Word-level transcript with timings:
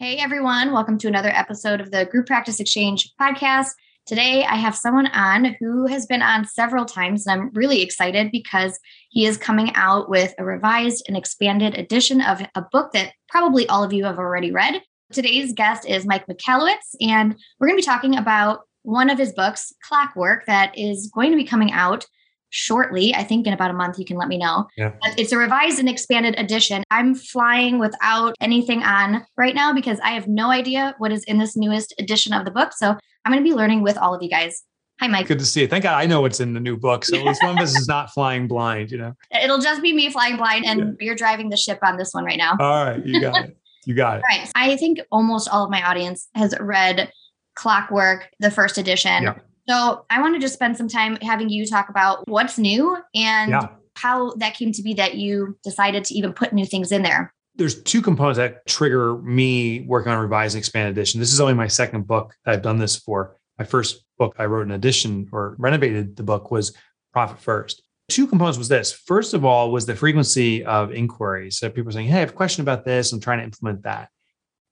Hey 0.00 0.18
everyone, 0.18 0.72
welcome 0.72 0.96
to 0.98 1.08
another 1.08 1.30
episode 1.30 1.80
of 1.80 1.90
the 1.90 2.04
Group 2.04 2.28
Practice 2.28 2.60
Exchange 2.60 3.12
podcast. 3.20 3.70
Today 4.06 4.44
I 4.44 4.54
have 4.54 4.76
someone 4.76 5.08
on 5.08 5.56
who 5.58 5.88
has 5.88 6.06
been 6.06 6.22
on 6.22 6.44
several 6.44 6.84
times, 6.84 7.26
and 7.26 7.40
I'm 7.40 7.50
really 7.52 7.82
excited 7.82 8.30
because 8.30 8.78
he 9.10 9.26
is 9.26 9.36
coming 9.36 9.72
out 9.74 10.08
with 10.08 10.36
a 10.38 10.44
revised 10.44 11.02
and 11.08 11.16
expanded 11.16 11.76
edition 11.76 12.20
of 12.20 12.40
a 12.54 12.62
book 12.70 12.92
that 12.92 13.12
probably 13.28 13.68
all 13.68 13.82
of 13.82 13.92
you 13.92 14.04
have 14.04 14.20
already 14.20 14.52
read. 14.52 14.80
Today's 15.10 15.52
guest 15.52 15.84
is 15.84 16.06
Mike 16.06 16.28
Michalowicz, 16.28 16.94
and 17.00 17.34
we're 17.58 17.66
going 17.66 17.76
to 17.76 17.82
be 17.82 17.84
talking 17.84 18.16
about 18.16 18.60
one 18.82 19.10
of 19.10 19.18
his 19.18 19.32
books, 19.32 19.72
Clockwork, 19.82 20.46
that 20.46 20.78
is 20.78 21.10
going 21.12 21.32
to 21.32 21.36
be 21.36 21.42
coming 21.42 21.72
out 21.72 22.06
shortly. 22.50 23.14
I 23.14 23.24
think 23.24 23.46
in 23.46 23.52
about 23.52 23.70
a 23.70 23.74
month, 23.74 23.98
you 23.98 24.04
can 24.04 24.16
let 24.16 24.28
me 24.28 24.38
know. 24.38 24.66
Yeah. 24.76 24.92
But 25.02 25.18
it's 25.18 25.32
a 25.32 25.38
revised 25.38 25.78
and 25.78 25.88
expanded 25.88 26.34
edition. 26.38 26.82
I'm 26.90 27.14
flying 27.14 27.78
without 27.78 28.34
anything 28.40 28.82
on 28.82 29.26
right 29.36 29.54
now 29.54 29.72
because 29.72 30.00
I 30.00 30.10
have 30.10 30.28
no 30.28 30.50
idea 30.50 30.94
what 30.98 31.12
is 31.12 31.24
in 31.24 31.38
this 31.38 31.56
newest 31.56 31.94
edition 31.98 32.32
of 32.32 32.44
the 32.44 32.50
book. 32.50 32.72
So 32.72 32.96
I'm 33.24 33.32
going 33.32 33.42
to 33.42 33.48
be 33.48 33.54
learning 33.54 33.82
with 33.82 33.98
all 33.98 34.14
of 34.14 34.22
you 34.22 34.30
guys. 34.30 34.62
Hi, 35.00 35.06
Mike. 35.06 35.28
Good 35.28 35.38
to 35.38 35.46
see 35.46 35.60
you. 35.60 35.68
Thank 35.68 35.84
God 35.84 35.94
I 35.94 36.06
know 36.06 36.22
what's 36.22 36.40
in 36.40 36.54
the 36.54 36.60
new 36.60 36.76
book. 36.76 37.04
So 37.04 37.16
at 37.16 37.24
least 37.24 37.42
one 37.42 37.56
of 37.56 37.62
us 37.62 37.78
is 37.78 37.86
not 37.86 38.10
flying 38.14 38.48
blind, 38.48 38.90
you 38.90 38.98
know? 38.98 39.14
It'll 39.42 39.60
just 39.60 39.80
be 39.80 39.92
me 39.92 40.10
flying 40.10 40.36
blind 40.36 40.64
and 40.64 40.80
yeah. 40.80 41.06
you're 41.06 41.14
driving 41.14 41.50
the 41.50 41.56
ship 41.56 41.78
on 41.84 41.96
this 41.96 42.12
one 42.12 42.24
right 42.24 42.38
now. 42.38 42.56
All 42.58 42.84
right. 42.84 43.04
You 43.06 43.20
got 43.20 43.44
it. 43.44 43.56
You 43.84 43.94
got 43.94 44.18
it. 44.18 44.24
All 44.28 44.38
right. 44.38 44.50
I 44.56 44.76
think 44.76 44.98
almost 45.12 45.48
all 45.48 45.64
of 45.64 45.70
my 45.70 45.82
audience 45.82 46.28
has 46.34 46.52
read 46.58 47.12
Clockwork, 47.54 48.28
the 48.40 48.50
first 48.50 48.76
edition. 48.76 49.22
Yeah. 49.22 49.38
So 49.68 50.06
I 50.08 50.20
want 50.22 50.34
to 50.34 50.40
just 50.40 50.54
spend 50.54 50.76
some 50.76 50.88
time 50.88 51.18
having 51.20 51.50
you 51.50 51.66
talk 51.66 51.90
about 51.90 52.26
what's 52.26 52.58
new 52.58 52.96
and 53.14 53.50
yeah. 53.50 53.68
how 53.96 54.32
that 54.36 54.54
came 54.54 54.72
to 54.72 54.82
be 54.82 54.94
that 54.94 55.16
you 55.16 55.58
decided 55.62 56.04
to 56.04 56.14
even 56.14 56.32
put 56.32 56.54
new 56.54 56.64
things 56.64 56.90
in 56.90 57.02
there. 57.02 57.34
There's 57.56 57.82
two 57.82 58.00
components 58.00 58.38
that 58.38 58.66
trigger 58.66 59.18
me 59.18 59.80
working 59.80 60.10
on 60.10 60.18
revised 60.18 60.54
and 60.54 60.60
expanded 60.60 60.96
edition. 60.96 61.20
This 61.20 61.32
is 61.32 61.40
only 61.40 61.54
my 61.54 61.68
second 61.68 62.06
book 62.06 62.34
that 62.44 62.54
I've 62.54 62.62
done 62.62 62.78
this 62.78 62.96
for. 62.96 63.36
My 63.58 63.64
first 63.64 64.04
book 64.16 64.36
I 64.38 64.46
wrote 64.46 64.66
an 64.66 64.72
edition 64.72 65.28
or 65.32 65.54
renovated 65.58 66.16
the 66.16 66.22
book 66.22 66.50
was 66.50 66.74
Profit 67.12 67.38
First. 67.38 67.82
Two 68.08 68.26
components 68.26 68.56
was 68.56 68.68
this. 68.68 68.92
First 68.92 69.34
of 69.34 69.44
all, 69.44 69.70
was 69.70 69.84
the 69.84 69.94
frequency 69.94 70.64
of 70.64 70.92
inquiries. 70.92 71.58
So 71.58 71.68
people 71.68 71.90
are 71.90 71.92
saying, 71.92 72.06
Hey, 72.06 72.18
I 72.18 72.20
have 72.20 72.30
a 72.30 72.34
question 72.34 72.62
about 72.62 72.86
this. 72.86 73.12
I'm 73.12 73.20
trying 73.20 73.38
to 73.38 73.44
implement 73.44 73.82
that. 73.82 74.08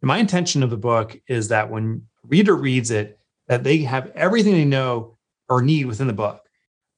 And 0.00 0.08
my 0.08 0.18
intention 0.18 0.62
of 0.62 0.70
the 0.70 0.76
book 0.78 1.18
is 1.28 1.48
that 1.48 1.68
when 1.68 2.06
reader 2.24 2.54
reads 2.54 2.90
it, 2.90 3.18
that 3.48 3.64
they 3.64 3.78
have 3.78 4.10
everything 4.14 4.52
they 4.52 4.64
know 4.64 5.16
or 5.48 5.62
need 5.62 5.86
within 5.86 6.06
the 6.06 6.12
book. 6.12 6.42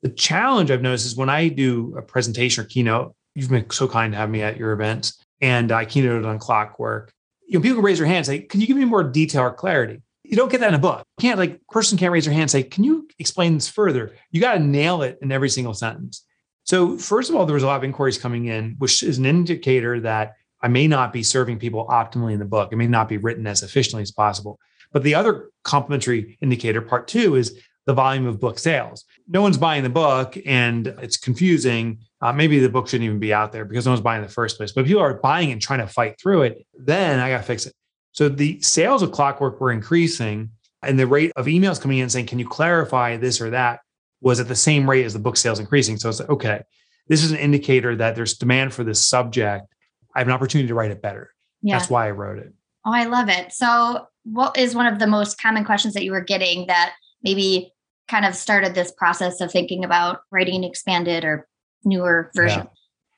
The 0.02 0.08
challenge 0.08 0.70
I've 0.70 0.82
noticed 0.82 1.06
is 1.06 1.16
when 1.16 1.28
I 1.28 1.48
do 1.48 1.94
a 1.96 2.02
presentation 2.02 2.64
or 2.64 2.66
keynote, 2.66 3.14
you've 3.34 3.50
been 3.50 3.68
so 3.70 3.88
kind 3.88 4.12
to 4.12 4.18
have 4.18 4.30
me 4.30 4.42
at 4.42 4.56
your 4.56 4.72
events, 4.72 5.22
and 5.40 5.72
I 5.72 5.84
keynoted 5.84 6.26
on 6.26 6.38
clockwork. 6.38 7.12
You 7.46 7.58
know, 7.58 7.62
people 7.62 7.82
raise 7.82 7.98
their 7.98 8.06
hand 8.06 8.18
and 8.18 8.26
say, 8.26 8.40
Can 8.40 8.60
you 8.60 8.66
give 8.66 8.76
me 8.76 8.84
more 8.84 9.02
detail 9.02 9.42
or 9.42 9.52
clarity? 9.52 10.02
You 10.22 10.36
don't 10.36 10.50
get 10.50 10.60
that 10.60 10.68
in 10.68 10.74
a 10.74 10.78
book. 10.78 11.04
You 11.18 11.22
can't 11.22 11.38
like 11.38 11.66
person 11.68 11.98
can't 11.98 12.12
raise 12.12 12.26
their 12.26 12.34
hand 12.34 12.42
and 12.42 12.50
say, 12.50 12.62
Can 12.62 12.84
you 12.84 13.08
explain 13.18 13.54
this 13.54 13.68
further? 13.68 14.12
You 14.30 14.40
got 14.40 14.54
to 14.54 14.60
nail 14.60 15.02
it 15.02 15.18
in 15.22 15.32
every 15.32 15.48
single 15.48 15.74
sentence. 15.74 16.24
So, 16.64 16.98
first 16.98 17.30
of 17.30 17.36
all, 17.36 17.46
there 17.46 17.54
was 17.54 17.62
a 17.62 17.66
lot 17.66 17.78
of 17.78 17.84
inquiries 17.84 18.18
coming 18.18 18.44
in, 18.44 18.76
which 18.78 19.02
is 19.02 19.18
an 19.18 19.24
indicator 19.24 20.00
that 20.00 20.34
I 20.60 20.68
may 20.68 20.86
not 20.86 21.12
be 21.12 21.22
serving 21.22 21.58
people 21.58 21.86
optimally 21.86 22.32
in 22.32 22.38
the 22.38 22.44
book. 22.44 22.72
It 22.72 22.76
may 22.76 22.86
not 22.86 23.08
be 23.08 23.16
written 23.16 23.46
as 23.46 23.62
efficiently 23.62 24.02
as 24.02 24.10
possible. 24.10 24.58
But 24.92 25.02
the 25.02 25.14
other 25.14 25.50
complementary 25.68 26.38
indicator, 26.40 26.80
part 26.80 27.08
two, 27.08 27.36
is 27.36 27.60
the 27.86 27.94
volume 27.94 28.26
of 28.26 28.40
book 28.40 28.58
sales. 28.58 29.04
No 29.28 29.40
one's 29.40 29.58
buying 29.58 29.82
the 29.82 29.88
book 29.88 30.36
and 30.44 30.88
it's 30.88 31.16
confusing. 31.16 32.00
Uh, 32.20 32.32
maybe 32.32 32.58
the 32.58 32.68
book 32.68 32.88
shouldn't 32.88 33.06
even 33.06 33.18
be 33.18 33.32
out 33.32 33.52
there 33.52 33.64
because 33.64 33.86
no 33.86 33.92
one's 33.92 34.02
buying 34.02 34.20
in 34.20 34.26
the 34.26 34.32
first 34.32 34.56
place. 34.56 34.72
But 34.72 34.82
if 34.82 34.86
people 34.88 35.02
are 35.02 35.14
buying 35.14 35.52
and 35.52 35.60
trying 35.60 35.80
to 35.80 35.86
fight 35.86 36.20
through 36.20 36.42
it, 36.42 36.66
then 36.76 37.20
I 37.20 37.30
got 37.30 37.38
to 37.38 37.44
fix 37.44 37.66
it. 37.66 37.74
So 38.12 38.28
the 38.28 38.60
sales 38.60 39.02
of 39.02 39.12
Clockwork 39.12 39.60
were 39.60 39.70
increasing 39.70 40.50
and 40.82 40.98
the 40.98 41.06
rate 41.06 41.32
of 41.36 41.46
emails 41.46 41.80
coming 41.80 41.98
in 41.98 42.08
saying, 42.08 42.26
Can 42.26 42.38
you 42.38 42.48
clarify 42.48 43.16
this 43.16 43.40
or 43.40 43.50
that? 43.50 43.80
was 44.20 44.40
at 44.40 44.48
the 44.48 44.56
same 44.56 44.88
rate 44.88 45.04
as 45.04 45.12
the 45.12 45.18
book 45.18 45.36
sales 45.36 45.60
increasing. 45.60 45.96
So 45.96 46.08
it's 46.08 46.20
like, 46.20 46.30
okay, 46.30 46.62
this 47.06 47.22
is 47.22 47.30
an 47.30 47.38
indicator 47.38 47.94
that 47.96 48.16
there's 48.16 48.36
demand 48.36 48.74
for 48.74 48.84
this 48.84 49.06
subject. 49.06 49.66
I 50.14 50.20
have 50.20 50.28
an 50.28 50.34
opportunity 50.34 50.68
to 50.68 50.74
write 50.74 50.90
it 50.90 51.02
better. 51.02 51.30
Yeah. 51.62 51.78
That's 51.78 51.90
why 51.90 52.08
I 52.08 52.10
wrote 52.10 52.38
it. 52.38 52.52
Oh, 52.84 52.92
I 52.92 53.04
love 53.04 53.28
it. 53.28 53.52
So 53.52 54.06
what 54.32 54.56
is 54.56 54.74
one 54.74 54.86
of 54.86 54.98
the 54.98 55.06
most 55.06 55.40
common 55.40 55.64
questions 55.64 55.94
that 55.94 56.04
you 56.04 56.12
were 56.12 56.20
getting 56.20 56.66
that 56.66 56.94
maybe 57.22 57.72
kind 58.08 58.24
of 58.24 58.34
started 58.34 58.74
this 58.74 58.92
process 58.92 59.40
of 59.40 59.50
thinking 59.50 59.84
about 59.84 60.20
writing 60.30 60.56
an 60.56 60.64
expanded 60.64 61.24
or 61.24 61.46
newer 61.84 62.30
version? 62.34 62.60
Yeah. 62.60 62.70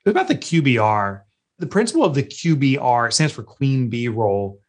It's 0.04 0.10
about 0.10 0.28
the 0.28 0.37
QBR. 0.37 1.22
The 1.59 1.66
principle 1.66 2.04
of 2.04 2.15
the 2.15 2.22
QBR 2.22 3.12
stands 3.12 3.32
for 3.32 3.43
queen 3.43 3.91
bee 3.91 4.09
role. 4.09 4.60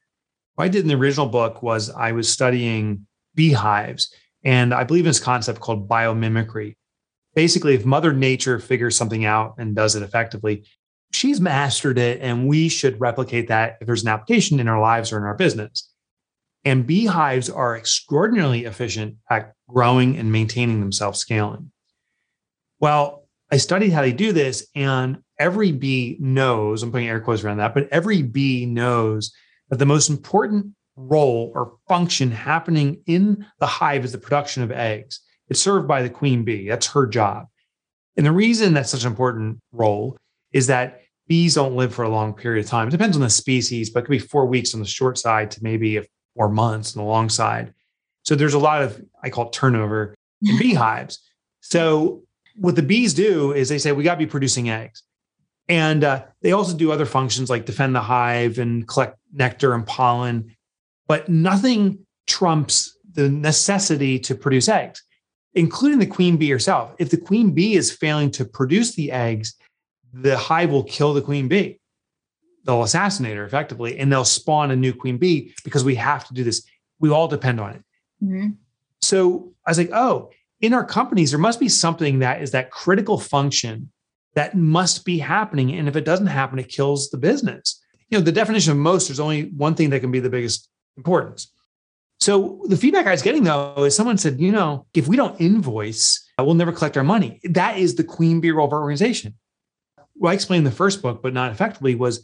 What 0.56 0.66
I 0.66 0.68
did 0.68 0.82
in 0.82 0.88
the 0.88 0.96
original 0.96 1.28
book 1.28 1.64
was 1.64 1.90
I 1.90 2.12
was 2.12 2.28
studying 2.30 3.08
beehives, 3.34 4.14
and 4.44 4.74
I 4.74 4.84
believe 4.84 5.06
in 5.06 5.10
this 5.10 5.20
concept 5.20 5.62
called 5.62 5.88
biomimicry. 5.88 6.76
Basically, 7.34 7.76
if 7.76 7.86
Mother 7.86 8.12
Nature 8.12 8.60
figures 8.60 8.98
something 8.98 9.24
out 9.24 9.56
and 9.58 9.74
does 9.74 9.96
it 9.96 10.04
effectively, 10.04 10.66
she's 11.14 11.40
mastered 11.40 11.98
it, 11.98 12.20
and 12.22 12.48
we 12.48 12.68
should 12.68 13.00
replicate 13.00 13.48
that 13.48 13.78
if 13.80 13.88
there's 13.88 14.04
an 14.04 14.10
application 14.10 14.60
in 14.60 14.68
our 14.68 14.82
lives 14.82 15.14
or 15.14 15.18
in 15.18 15.24
our 15.24 15.36
business. 15.36 15.91
And 16.64 16.86
beehives 16.86 17.50
are 17.50 17.76
extraordinarily 17.76 18.66
efficient 18.66 19.18
at 19.30 19.54
growing 19.68 20.18
and 20.18 20.32
maintaining 20.32 20.80
themselves 20.80 21.20
scaling. 21.20 21.72
Well, 22.80 23.28
I 23.52 23.58
studied 23.58 23.92
how 23.92 24.02
they 24.02 24.14
do 24.14 24.32
this, 24.32 24.68
and 24.76 25.20
every 25.40 25.72
bee 25.72 26.18
knows, 26.20 26.84
I'm 26.84 26.92
putting 26.92 27.08
air 27.08 27.20
quotes 27.20 27.44
around 27.44 27.58
that, 27.58 27.74
but 27.74 27.90
every 27.92 28.22
bee 28.22 28.66
knows 28.66 29.34
that 29.70 29.78
the 29.78 29.86
most 29.86 30.10
important 30.10 30.68
role 30.96 31.52
or 31.56 31.78
function 31.88 32.32
happening 32.32 33.02
in 33.08 33.46
the 33.60 33.66
hive 33.66 34.06
is 34.06 34.12
the 34.12 34.18
production 34.18 34.64
of 34.64 34.72
eggs. 34.72 35.20
It's 35.50 35.60
served 35.60 35.88
by 35.88 36.02
the 36.02 36.10
queen 36.10 36.44
bee, 36.44 36.70
that's 36.70 36.88
her 36.88 37.08
job. 37.08 37.48
And 38.18 38.26
the 38.26 38.32
reason 38.32 38.74
that's 38.74 38.92
such 38.92 39.04
an 39.04 39.12
important 39.12 39.60
role 39.72 40.18
is 40.52 40.68
that 40.68 41.02
bees 41.28 41.56
don't 41.56 41.76
live 41.76 41.94
for 41.94 42.04
a 42.04 42.10
long 42.10 42.34
period 42.34 42.64
of 42.64 42.70
time. 42.70 42.88
It 42.88 42.92
depends 42.92 43.16
on 43.16 43.22
the 43.22 43.30
species, 43.30 43.90
but 43.90 44.00
it 44.00 44.04
could 44.04 44.12
be 44.12 44.20
four 44.20 44.46
weeks 44.46 44.74
on 44.74 44.80
the 44.80 44.86
short 44.86 45.18
side 45.18 45.52
to 45.52 45.64
maybe 45.64 45.98
or 46.36 46.50
months 46.50 46.96
on 46.96 47.04
the 47.04 47.10
long 47.10 47.30
side. 47.30 47.74
So 48.24 48.36
there's 48.36 48.54
a 48.54 48.60
lot 48.60 48.82
of, 48.82 49.02
I 49.24 49.30
call 49.30 49.48
it 49.48 49.54
turnover 49.54 50.16
in 50.42 50.58
beehives. 50.60 51.20
So 51.62 52.24
what 52.56 52.76
the 52.76 52.84
bees 52.84 53.14
do 53.14 53.54
is 53.54 53.70
they 53.70 53.78
say, 53.78 53.92
we 53.92 54.04
got 54.04 54.16
to 54.16 54.20
be 54.20 54.26
producing 54.26 54.70
eggs. 54.70 55.04
And 55.68 56.04
uh, 56.04 56.26
they 56.42 56.52
also 56.52 56.76
do 56.76 56.92
other 56.92 57.06
functions 57.06 57.50
like 57.50 57.66
defend 57.66 57.96
the 57.96 58.02
hive 58.02 58.58
and 58.58 58.88
collect 58.88 59.18
nectar 59.34 59.74
and 59.74 59.86
pollen, 59.86 60.56
but 61.08 61.30
nothing 61.30 62.06
trumps 62.28 62.98
the 63.14 63.30
necessity 63.30 64.20
to 64.20 64.36
produce 64.36 64.68
eggs, 64.68 65.04
including 65.54 66.00
the 66.00 66.06
queen 66.06 66.38
bee 66.38 66.50
herself. 66.50 66.94
If 67.00 67.10
the 67.10 67.18
queen 67.18 67.52
bee 67.52 67.76
is 67.76 67.92
failing 67.92 68.32
to 68.32 68.46
produce 68.46 68.96
the 68.96 69.12
eggs, 69.12 69.56
the 70.14 70.38
hive 70.38 70.72
will 70.72 70.84
kill 70.84 71.14
the 71.14 71.22
queen 71.22 71.48
bee. 71.48 71.80
They'll 72.64 72.84
assassinate 72.84 73.38
her 73.38 73.46
effectively, 73.46 73.98
and 73.98 74.12
they'll 74.12 74.26
spawn 74.26 74.72
a 74.72 74.76
new 74.76 74.94
queen 74.94 75.18
bee 75.18 75.54
because 75.64 75.84
we 75.84 75.96
have 75.96 76.28
to 76.28 76.34
do 76.34 76.44
this. 76.44 76.64
We 77.00 77.10
all 77.10 77.28
depend 77.28 77.60
on 77.60 77.72
it. 77.72 77.84
Mm-hmm. 78.24 78.50
So 79.02 79.54
I 79.66 79.72
was 79.72 79.78
like, 79.78 79.92
oh, 79.94 80.30
in 80.60 80.74
our 80.74 80.86
companies, 80.86 81.32
there 81.32 81.40
must 81.40 81.60
be 81.60 81.70
something 81.70 82.20
that 82.20 82.42
is 82.42 82.52
that 82.52 82.70
critical 82.70 83.18
function 83.18 83.92
that 84.36 84.56
must 84.56 85.06
be 85.06 85.18
happening. 85.18 85.74
And 85.74 85.88
if 85.88 85.96
it 85.96 86.06
doesn't 86.06 86.28
happen, 86.28 86.60
it 86.60 86.70
kills 86.70 87.10
the 87.10 87.18
business. 87.18 87.82
You 88.10 88.18
know, 88.18 88.24
the 88.24 88.32
definition 88.32 88.72
of 88.72 88.78
most, 88.78 89.08
there's 89.08 89.20
only 89.20 89.46
one 89.50 89.74
thing 89.74 89.90
that 89.90 90.02
can 90.02 90.12
be 90.12 90.20
the 90.20 90.30
biggest 90.30 90.70
importance. 90.98 91.52
So 92.20 92.62
the 92.68 92.78
feedback 92.78 93.08
I 93.08 93.12
was 93.12 93.24
getting 93.24 93.44
though 93.44 93.84
is 93.84 93.96
someone 93.96 94.20
said, 94.20 94.40
you 94.40 94.52
know, 94.52 94.86
if 94.94 95.08
we 95.08 95.18
don't 95.18 95.40
invoice, 95.42 96.24
we'll 96.38 96.54
never 96.54 96.72
collect 96.72 96.96
our 96.96 97.04
money. 97.04 97.40
That 97.44 97.80
is 97.80 97.96
the 97.96 98.04
queen 98.04 98.40
bee 98.40 98.52
role 98.52 98.68
of 98.68 98.74
our 98.74 98.82
organization. 98.82 99.34
What 100.14 100.30
I 100.30 100.34
explained 100.36 100.60
in 100.60 100.72
the 100.72 100.78
first 100.78 101.02
book, 101.02 101.24
but 101.24 101.34
not 101.34 101.52
effectively, 101.52 101.96
was 101.96 102.24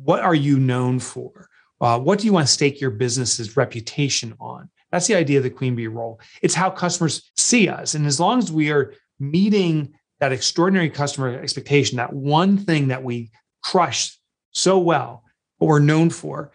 what 0.00 0.20
are 0.20 0.34
you 0.34 0.58
known 0.58 0.98
for? 0.98 1.48
Uh, 1.80 1.98
what 1.98 2.18
do 2.18 2.26
you 2.26 2.32
want 2.32 2.46
to 2.46 2.52
stake 2.52 2.80
your 2.80 2.90
business's 2.90 3.56
reputation 3.56 4.34
on? 4.40 4.70
That's 4.90 5.06
the 5.06 5.14
idea 5.14 5.38
of 5.38 5.44
the 5.44 5.50
queen 5.50 5.74
bee 5.74 5.88
role. 5.88 6.20
It's 6.42 6.54
how 6.54 6.70
customers 6.70 7.30
see 7.36 7.68
us. 7.68 7.94
And 7.94 8.06
as 8.06 8.20
long 8.20 8.38
as 8.38 8.52
we 8.52 8.70
are 8.70 8.94
meeting 9.18 9.94
that 10.20 10.32
extraordinary 10.32 10.90
customer 10.90 11.40
expectation, 11.40 11.96
that 11.96 12.12
one 12.12 12.56
thing 12.56 12.88
that 12.88 13.02
we 13.02 13.30
crush 13.64 14.16
so 14.52 14.78
well, 14.78 15.24
what 15.58 15.68
we're 15.68 15.78
known 15.80 16.10
for, 16.10 16.52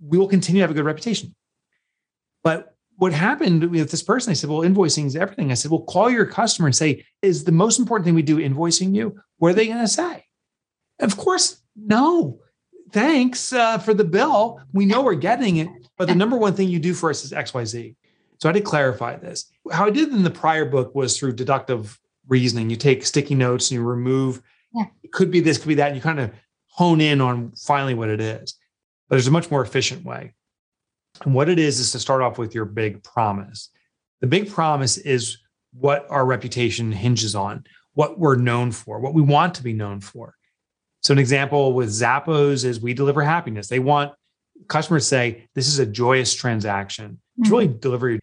we 0.00 0.18
will 0.18 0.28
continue 0.28 0.60
to 0.60 0.62
have 0.62 0.70
a 0.70 0.74
good 0.74 0.84
reputation. 0.84 1.34
But 2.42 2.74
what 2.96 3.12
happened 3.12 3.70
with 3.70 3.90
this 3.90 4.02
person, 4.02 4.30
I 4.30 4.34
said, 4.34 4.50
well, 4.50 4.60
invoicing 4.60 5.06
is 5.06 5.16
everything. 5.16 5.50
I 5.50 5.54
said, 5.54 5.70
well, 5.70 5.82
call 5.82 6.10
your 6.10 6.26
customer 6.26 6.66
and 6.66 6.76
say, 6.76 7.04
is 7.22 7.44
the 7.44 7.52
most 7.52 7.78
important 7.78 8.04
thing 8.04 8.14
we 8.14 8.22
do 8.22 8.38
invoicing 8.38 8.94
you? 8.94 9.18
What 9.38 9.50
are 9.50 9.54
they 9.54 9.66
going 9.66 9.78
to 9.78 9.88
say? 9.88 10.24
Of 10.98 11.16
course, 11.16 11.62
no. 11.76 12.40
Thanks 12.92 13.52
uh, 13.52 13.78
for 13.78 13.94
the 13.94 14.04
bill. 14.04 14.60
We 14.72 14.86
know 14.86 15.02
we're 15.02 15.14
getting 15.14 15.56
it. 15.56 15.68
But 15.96 16.08
the 16.08 16.14
number 16.14 16.36
one 16.36 16.54
thing 16.54 16.68
you 16.68 16.78
do 16.78 16.94
for 16.94 17.10
us 17.10 17.24
is 17.24 17.32
XYZ. 17.32 17.94
So 18.38 18.48
I 18.48 18.52
had 18.52 18.58
to 18.58 18.60
clarify 18.60 19.16
this. 19.16 19.50
How 19.72 19.86
I 19.86 19.90
did 19.90 20.10
in 20.10 20.22
the 20.22 20.30
prior 20.30 20.64
book 20.64 20.94
was 20.94 21.18
through 21.18 21.32
deductive 21.32 21.98
reasoning. 22.28 22.68
You 22.68 22.76
take 22.76 23.04
sticky 23.04 23.34
notes 23.34 23.70
and 23.70 23.80
you 23.80 23.86
remove, 23.86 24.42
yeah. 24.74 24.84
it 25.02 25.12
could 25.12 25.30
be 25.30 25.40
this, 25.40 25.58
could 25.58 25.68
be 25.68 25.74
that, 25.76 25.88
and 25.88 25.96
you 25.96 26.02
kind 26.02 26.20
of 26.20 26.30
hone 26.68 27.00
in 27.00 27.20
on 27.20 27.52
finally 27.52 27.94
what 27.94 28.10
it 28.10 28.20
is. 28.20 28.54
But 29.08 29.16
there's 29.16 29.28
a 29.28 29.32
much 29.32 29.50
more 29.50 29.62
efficient 29.62 30.04
way. 30.04 30.34
And 31.24 31.32
what 31.32 31.48
it 31.48 31.58
is 31.58 31.80
is 31.80 31.92
to 31.92 31.98
start 31.98 32.20
off 32.20 32.36
with 32.36 32.54
your 32.54 32.66
big 32.66 33.02
promise. 33.02 33.70
The 34.20 34.26
big 34.26 34.50
promise 34.50 34.98
is 34.98 35.38
what 35.72 36.06
our 36.10 36.26
reputation 36.26 36.92
hinges 36.92 37.34
on, 37.34 37.64
what 37.94 38.18
we're 38.18 38.36
known 38.36 38.70
for, 38.70 39.00
what 39.00 39.14
we 39.14 39.22
want 39.22 39.54
to 39.54 39.62
be 39.62 39.72
known 39.72 40.00
for. 40.00 40.34
So, 41.06 41.12
an 41.12 41.20
example 41.20 41.72
with 41.72 41.88
Zappos 41.88 42.64
is 42.64 42.80
we 42.80 42.92
deliver 42.92 43.22
happiness. 43.22 43.68
They 43.68 43.78
want 43.78 44.12
customers 44.66 45.06
say, 45.06 45.46
This 45.54 45.68
is 45.68 45.78
a 45.78 45.86
joyous 45.86 46.34
transaction. 46.34 47.20
It's 47.38 47.48
really 47.48 47.68
mm-hmm. 47.68 47.78
delivery. 47.78 48.18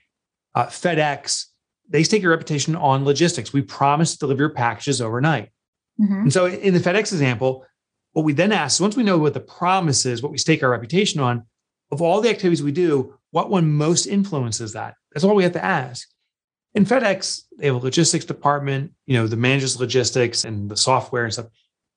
Uh, 0.54 0.66
FedEx, 0.66 1.46
they 1.88 2.04
stake 2.04 2.22
your 2.22 2.32
reputation 2.32 2.76
on 2.76 3.06
logistics. 3.06 3.54
We 3.54 3.62
promise 3.62 4.12
to 4.12 4.20
deliver 4.20 4.42
your 4.42 4.50
packages 4.50 5.00
overnight. 5.00 5.50
Mm-hmm. 5.98 6.14
And 6.24 6.34
so, 6.34 6.48
in 6.48 6.74
the 6.74 6.82
FedEx 6.82 7.14
example, 7.14 7.66
what 8.12 8.26
we 8.26 8.34
then 8.34 8.52
ask, 8.52 8.82
once 8.82 8.98
we 8.98 9.04
know 9.04 9.18
what 9.18 9.34
the 9.34 9.40
promise 9.40 10.06
is, 10.06 10.22
what 10.22 10.34
we 10.34 10.38
stake 10.38 10.62
our 10.62 10.70
reputation 10.70 11.22
on, 11.22 11.46
of 11.90 12.02
all 12.02 12.20
the 12.20 12.30
activities 12.30 12.62
we 12.62 12.74
do, 12.74 13.18
what 13.32 13.50
one 13.50 13.72
most 13.72 14.08
influences 14.08 14.74
that? 14.74 14.96
That's 15.14 15.24
all 15.24 15.36
we 15.36 15.44
have 15.44 15.54
to 15.54 15.64
ask. 15.64 16.06
In 16.76 16.86
FedEx, 16.86 17.44
they 17.58 17.68
have 17.68 17.76
a 17.76 17.80
logistics 17.80 18.26
department, 18.26 18.92
you 19.06 19.18
know, 19.18 19.26
the 19.26 19.38
manages 19.38 19.80
logistics 19.80 20.44
and 20.44 20.70
the 20.70 20.76
software 20.76 21.24
and 21.24 21.32
stuff. 21.32 21.46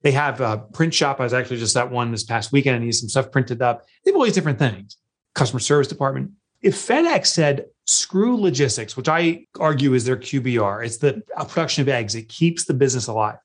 They 0.07 0.13
have 0.13 0.41
a 0.41 0.59
print 0.59 0.95
shop. 0.95 1.19
I 1.19 1.25
was 1.25 1.35
actually 1.35 1.57
just 1.57 1.77
at 1.77 1.91
one 1.91 2.13
this 2.13 2.23
past 2.23 2.53
weekend 2.53 2.77
and 2.77 2.85
need 2.85 2.93
some 2.93 3.09
stuff 3.09 3.33
printed 3.33 3.61
up. 3.61 3.85
They 4.05 4.13
have 4.13 4.17
all 4.17 4.23
these 4.23 4.35
different 4.35 4.61
things. 4.61 4.99
Customer 5.35 5.59
service 5.59 5.89
department. 5.89 6.31
If 6.63 6.77
FedEx 6.77 7.27
said, 7.27 7.65
screw 7.87 8.41
logistics, 8.41 8.97
which 8.97 9.09
I 9.09 9.47
argue 9.59 9.95
is 9.95 10.05
their 10.05 10.17
QBR, 10.17 10.87
it's 10.87 10.99
the 10.99 11.25
production 11.49 11.83
of 11.83 11.89
eggs, 11.89 12.15
it 12.15 12.29
keeps 12.29 12.67
the 12.67 12.73
business 12.73 13.09
alive. 13.09 13.39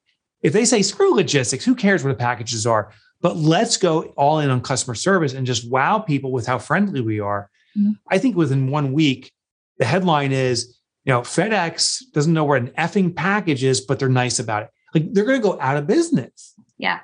If 0.43 0.53
they 0.53 0.63
say, 0.65 0.83
screw 0.83 1.15
logistics, 1.15 1.65
who 1.65 1.73
cares 1.73 2.03
what 2.03 2.11
the 2.11 2.15
packages 2.15 2.67
are? 2.67 2.91
But 3.21 3.37
let's 3.37 3.77
go 3.77 4.03
all 4.15 4.37
in 4.37 4.51
on 4.51 4.61
customer 4.61 4.93
service 4.93 5.33
and 5.33 5.47
just 5.47 5.67
wow 5.67 5.97
people 5.97 6.31
with 6.31 6.45
how 6.45 6.59
friendly 6.59 7.01
we 7.01 7.19
are. 7.19 7.49
Mm-hmm. 7.75 7.93
I 8.07 8.19
think 8.19 8.35
within 8.35 8.69
one 8.69 8.93
week, 8.93 9.31
the 9.79 9.85
headline 9.85 10.31
is, 10.31 10.77
you 11.05 11.13
know, 11.13 11.21
FedEx 11.21 12.03
doesn't 12.13 12.33
know 12.33 12.43
where 12.43 12.57
an 12.57 12.67
effing 12.77 13.15
package 13.15 13.63
is, 13.63 13.81
but 13.81 13.97
they're 13.97 14.09
nice 14.09 14.37
about 14.37 14.61
it. 14.61 14.69
Like 14.93 15.13
they're 15.13 15.25
going 15.25 15.41
to 15.41 15.47
go 15.47 15.59
out 15.59 15.77
of 15.77 15.88
business. 15.88 16.53
Yeah. 16.77 16.99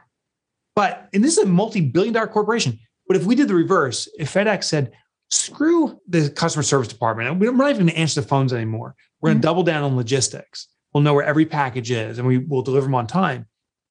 But, 0.75 1.10
and 1.13 1.24
this 1.24 1.38
is 1.38 1.44
a 1.44 1.48
multi 1.48 1.81
billion 1.81 2.13
dollar 2.13 2.28
corporation. 2.28 2.80
But 3.07 3.18
if 3.18 3.25
we 3.25 3.36
did 3.36 3.48
the 3.48 3.56
reverse, 3.56 4.07
if 4.19 4.34
FedEx 4.34 4.66
said, 4.66 4.92
screw 5.30 6.00
the 6.07 6.30
customer 6.30 6.63
service 6.63 6.88
department, 6.88 7.39
we're 7.39 7.51
not 7.51 7.69
even 7.69 7.86
going 7.86 7.94
to 7.94 7.98
answer 7.98 8.22
the 8.22 8.28
phones 8.28 8.54
anymore. 8.54 8.95
We're 9.22 9.30
going 9.30 9.38
to 9.38 9.39
mm-hmm. 9.39 9.50
double 9.50 9.63
down 9.63 9.84
on 9.84 9.95
logistics. 9.95 10.68
We'll 10.94 11.04
know 11.04 11.13
where 11.13 11.25
every 11.25 11.45
package 11.45 11.92
is 11.92 12.19
and 12.19 12.28
we 12.28 12.38
will 12.38 12.62
deliver 12.62 12.86
them 12.86 12.95
on 12.95 13.07
time. 13.07 13.48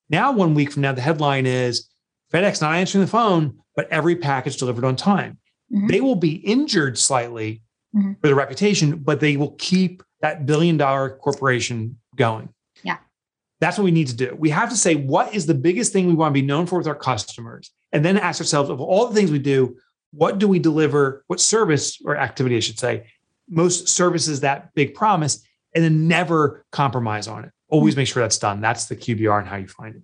Now, 0.09 0.33
one 0.33 0.55
week 0.55 0.73
from 0.73 0.83
now, 0.83 0.93
the 0.93 1.01
headline 1.01 1.47
is 1.47 1.89
FedEx 2.33 2.61
not 2.61 2.75
answering 2.75 3.05
the 3.05 3.11
phone, 3.11 3.59
but 3.75 3.89
every 3.91 4.17
package 4.17 4.57
delivered 4.57 4.85
on 4.85 4.97
time. 4.97 5.39
Mm-hmm. 5.73 5.89
They 5.89 6.01
will 6.01 6.17
be 6.17 6.37
injured 6.37 6.99
slightly 6.99 7.63
mm-hmm. 7.95 8.13
for 8.21 8.29
the 8.29 8.35
reputation, 8.35 8.99
but 8.99 9.21
they 9.21 9.37
will 9.37 9.53
keep 9.59 10.03
that 10.21 10.47
billion 10.47 10.77
dollar 10.77 11.11
corporation 11.11 11.99
going. 12.17 12.49
That's 13.61 13.79
what 13.79 13.85
we 13.85 13.91
need 13.91 14.09
to 14.09 14.17
do. 14.17 14.37
We 14.39 14.51
have 14.51 14.71
to 14.71 14.77
say, 14.77 14.95
what 14.95 15.35
is 15.35 15.47
the 15.47 15.55
biggest 15.55 15.93
thing 15.93 16.07
we 16.07 16.15
want 16.15 16.35
to 16.35 16.41
be 16.41 16.47
known 16.47 16.67
for 16.67 16.79
with 16.79 16.87
our 16.87 16.95
customers? 16.95 17.71
And 17.93 18.05
then 18.05 18.19
ask 18.19 18.41
ourselves, 18.41 18.69
of 18.69 18.81
all 18.81 19.07
the 19.07 19.15
things 19.15 19.31
we 19.31 19.39
do, 19.39 19.77
what 20.13 20.39
do 20.39 20.49
we 20.49 20.59
deliver? 20.59 21.25
What 21.27 21.41
service 21.41 21.99
or 22.05 22.17
activity, 22.17 22.57
I 22.57 22.61
should 22.61 22.79
say, 22.79 23.07
most 23.49 23.89
services 23.89 24.41
that 24.41 24.75
big 24.75 24.95
promise, 24.95 25.43
and 25.75 25.85
then 25.85 26.09
never 26.09 26.65
compromise 26.73 27.29
on 27.29 27.45
it. 27.45 27.51
Always 27.69 27.97
make 27.97 28.09
sure 28.09 28.23
that's 28.23 28.39
done. 28.39 28.61
That's 28.61 28.87
the 28.87 28.97
QBR 28.97 29.41
and 29.41 29.49
how 29.49 29.57
you 29.57 29.69
find 29.69 29.97
it. 29.97 30.03